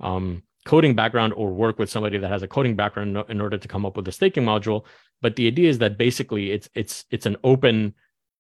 [0.01, 3.69] um, coding background or work with somebody that has a coding background in order to
[3.69, 4.85] come up with a staking module.
[5.21, 7.95] But the idea is that basically it's it's it's an open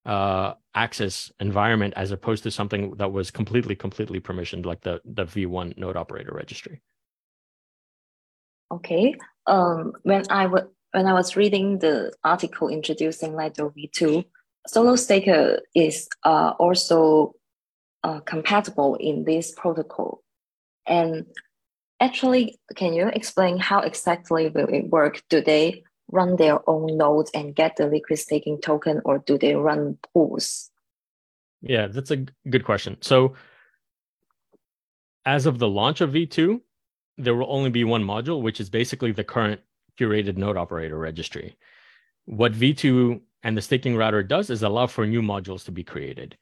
[0.05, 5.25] uh, access environment as opposed to something that was completely completely permissioned like the the
[5.25, 6.83] V1 node operator registry.
[8.71, 9.15] Okay.
[9.47, 14.25] Um, when I was when I was reading the article introducing Lido V2,
[14.69, 17.35] Solostaker is uh, also
[18.05, 20.23] uh, compatible in this protocol.
[20.87, 21.27] And
[22.01, 25.23] actually, can you explain how exactly will it work?
[25.29, 29.55] Do they run their own nodes and get the liquid staking token, or do they
[29.55, 30.71] run pools?
[31.61, 32.97] Yeah, that's a good question.
[33.01, 33.35] So,
[35.27, 36.61] as of the launch of V2,
[37.19, 39.61] there will only be one module, which is basically the current
[39.99, 41.57] curated node operator registry.
[42.25, 46.37] What V2 and the staking router does is allow for new modules to be created.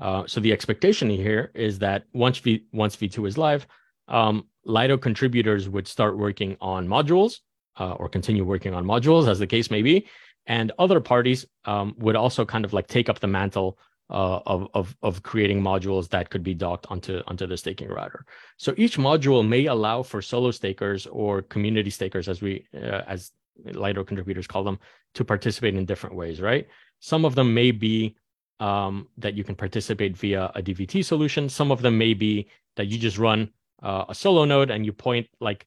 [0.00, 3.66] Uh, so the expectation here is that once V once V2 is live,
[4.12, 7.40] um, Lido contributors would start working on modules
[7.80, 10.06] uh, or continue working on modules, as the case may be,
[10.46, 13.78] and other parties um, would also kind of like take up the mantle
[14.10, 18.26] uh, of, of, of creating modules that could be docked onto, onto the staking router.
[18.58, 23.32] So each module may allow for solo stakers or community stakers, as we uh, as
[23.64, 24.78] Lido contributors call them,
[25.14, 26.66] to participate in different ways, right?
[27.00, 28.16] Some of them may be
[28.60, 31.48] um, that you can participate via a DVT solution.
[31.48, 33.50] Some of them may be that you just run
[33.82, 35.66] uh, a solo node and you point like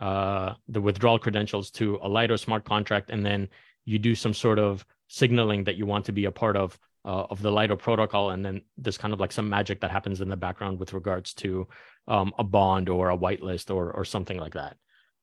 [0.00, 3.48] uh, the withdrawal credentials to a Lido smart contract, and then
[3.84, 7.26] you do some sort of signaling that you want to be a part of uh,
[7.30, 10.28] of the Lido protocol, and then there's kind of like some magic that happens in
[10.28, 11.66] the background with regards to
[12.08, 14.76] um, a bond or a whitelist or or something like that.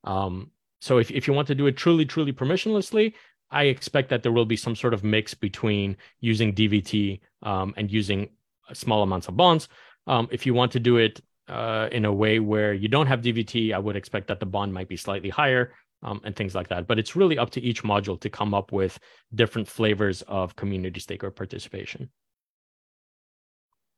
[0.04, 3.14] Um, so if if you want to do it truly truly permissionlessly,
[3.52, 7.92] I expect that there will be some sort of mix between using DVT um, and
[7.92, 8.30] using
[8.74, 9.68] small amounts of bonds.
[10.08, 13.22] Um, if you want to do it uh, in a way where you don't have
[13.22, 15.74] DVT, I would expect that the bond might be slightly higher
[16.04, 16.88] um, and things like that.
[16.88, 19.00] But it's really up to each module to come up with
[19.34, 22.10] different flavors of community staker participation.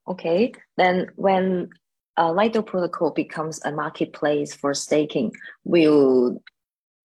[0.07, 1.69] Okay, then when
[2.17, 5.31] a Lido protocol becomes a marketplace for staking,
[5.63, 6.41] will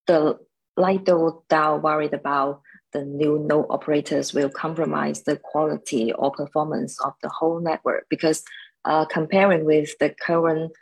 [0.07, 0.39] the
[0.77, 7.13] Lido DAO worried about the new node operators will compromise the quality or performance of
[7.23, 8.07] the whole network?
[8.09, 8.43] Because
[8.87, 10.73] uh, comparing with the current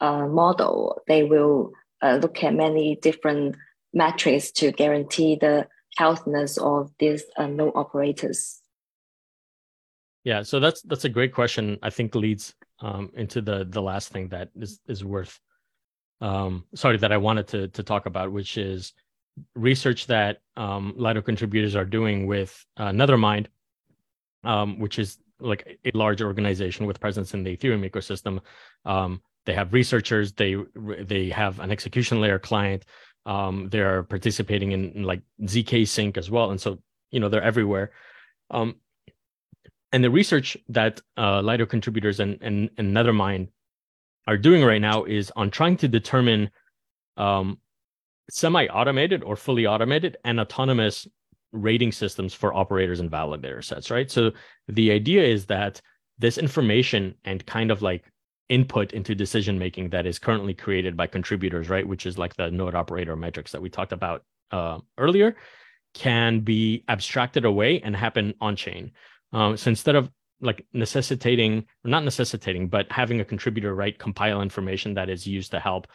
[0.00, 3.56] uh, model, they will uh, look at many different
[3.92, 8.60] metrics to guarantee the healthiness of these uh, node operators?
[10.24, 11.78] Yeah, so that's that's a great question.
[11.82, 15.38] I think leads um, into the the last thing that is is worth
[16.20, 18.94] um, sorry that I wanted to to talk about, which is
[19.54, 23.46] research that um, Lido contributors are doing with uh, Nethermind,
[24.44, 28.40] um, which is like a large organization with presence in the Ethereum ecosystem.
[28.84, 30.32] Um, they have researchers.
[30.32, 32.84] They they have an execution layer client.
[33.26, 36.78] Um, they're participating in, in, like zk sync as well, and so
[37.10, 37.92] you know they're everywhere.
[38.50, 38.76] Um,
[39.92, 43.48] and the research that uh, Lido contributors and, and and Nethermind
[44.26, 46.50] are doing right now is on trying to determine
[47.16, 47.58] um,
[48.30, 51.06] semi-automated or fully automated and autonomous
[51.54, 54.10] rating systems for operators and validator sets, right?
[54.10, 54.32] So
[54.68, 55.80] the idea is that
[56.18, 58.04] this information and kind of like
[58.48, 62.50] input into decision making that is currently created by contributors, right, which is like the
[62.50, 65.36] node operator metrics that we talked about uh, earlier,
[65.94, 68.90] can be abstracted away and happen on chain.
[69.32, 74.94] Um, so instead of like necessitating, not necessitating, but having a contributor right compile information
[74.94, 75.86] that is used to help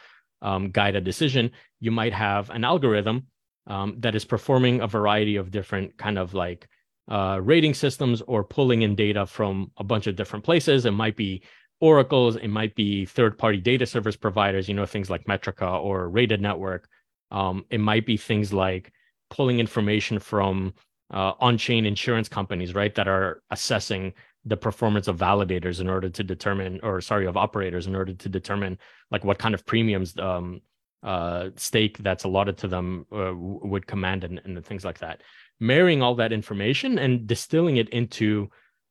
[0.42, 3.26] um, guide a decision, you might have an algorithm
[3.66, 6.68] um, that is performing a variety of different kind of like
[7.10, 10.86] uh, rating systems or pulling in data from a bunch of different places.
[10.86, 11.42] It might be
[11.80, 16.40] oracles, it might be third-party data service providers, you know, things like Metrika or Rated
[16.40, 16.88] Network.
[17.30, 18.92] Um, it might be things like
[19.30, 20.74] pulling information from
[21.12, 24.12] uh, on-chain insurance companies, right, that are assessing
[24.44, 28.28] the performance of validators in order to determine, or sorry, of operators in order to
[28.28, 28.78] determine
[29.10, 30.60] like what kind of premiums um,
[31.02, 35.22] uh, stake that's allotted to them uh, would command and, and things like that.
[35.58, 38.50] Marrying all that information and distilling it into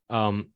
[0.09, 0.47] um,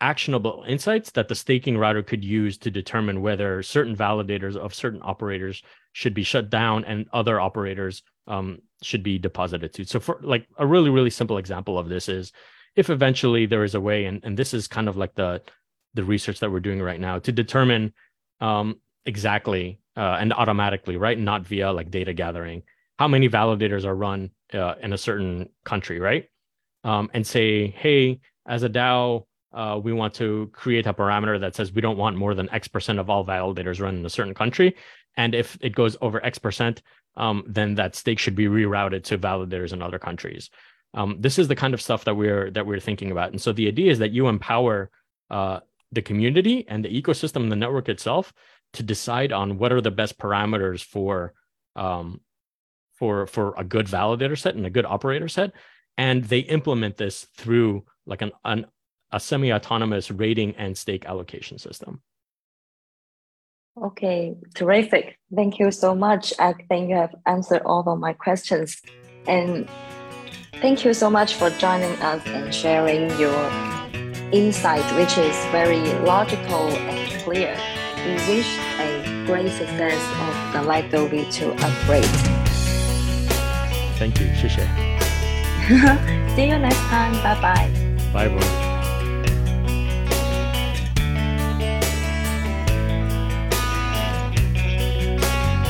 [0.00, 5.00] actionable insights that the staking router could use to determine whether certain validators of certain
[5.02, 9.84] operators should be shut down and other operators um, should be deposited to.
[9.84, 12.32] So, for like a really, really simple example of this is
[12.74, 15.42] if eventually there is a way, and, and this is kind of like the
[15.94, 17.92] the research that we're doing right now to determine
[18.40, 22.62] um, exactly uh, and automatically, right, not via like data gathering,
[22.98, 26.28] how many validators are run uh, in a certain country, right?
[26.84, 31.54] um, and say, hey, as a DAO, uh, we want to create a parameter that
[31.54, 34.34] says we don't want more than X percent of all validators run in a certain
[34.34, 34.74] country.
[35.16, 36.82] And if it goes over X percent,
[37.16, 40.48] um, then that stake should be rerouted to validators in other countries.
[40.94, 43.30] Um, this is the kind of stuff that we're that we're thinking about.
[43.30, 44.90] And so the idea is that you empower
[45.30, 45.60] uh,
[45.92, 48.32] the community and the ecosystem, and the network itself,
[48.74, 51.34] to decide on what are the best parameters for
[51.76, 52.20] um,
[52.94, 55.52] for for a good validator set and a good operator set,
[55.96, 58.66] and they implement this through like an, an
[59.12, 62.00] a semi-autonomous rating and stake allocation system.
[63.80, 65.18] Okay, terrific.
[65.34, 66.32] Thank you so much.
[66.38, 68.80] I think you have answered all of my questions.
[69.26, 69.68] And
[70.60, 73.50] thank you so much for joining us and sharing your
[74.32, 77.56] insight, which is very logical and clear.
[78.04, 82.04] We wish a great success of the Lido V2 upgrade.
[83.98, 84.26] Thank you.
[84.34, 84.62] 谢谢.
[86.34, 87.12] See you next time.
[87.22, 87.70] Bye bye.
[88.12, 88.71] Bye, everyone.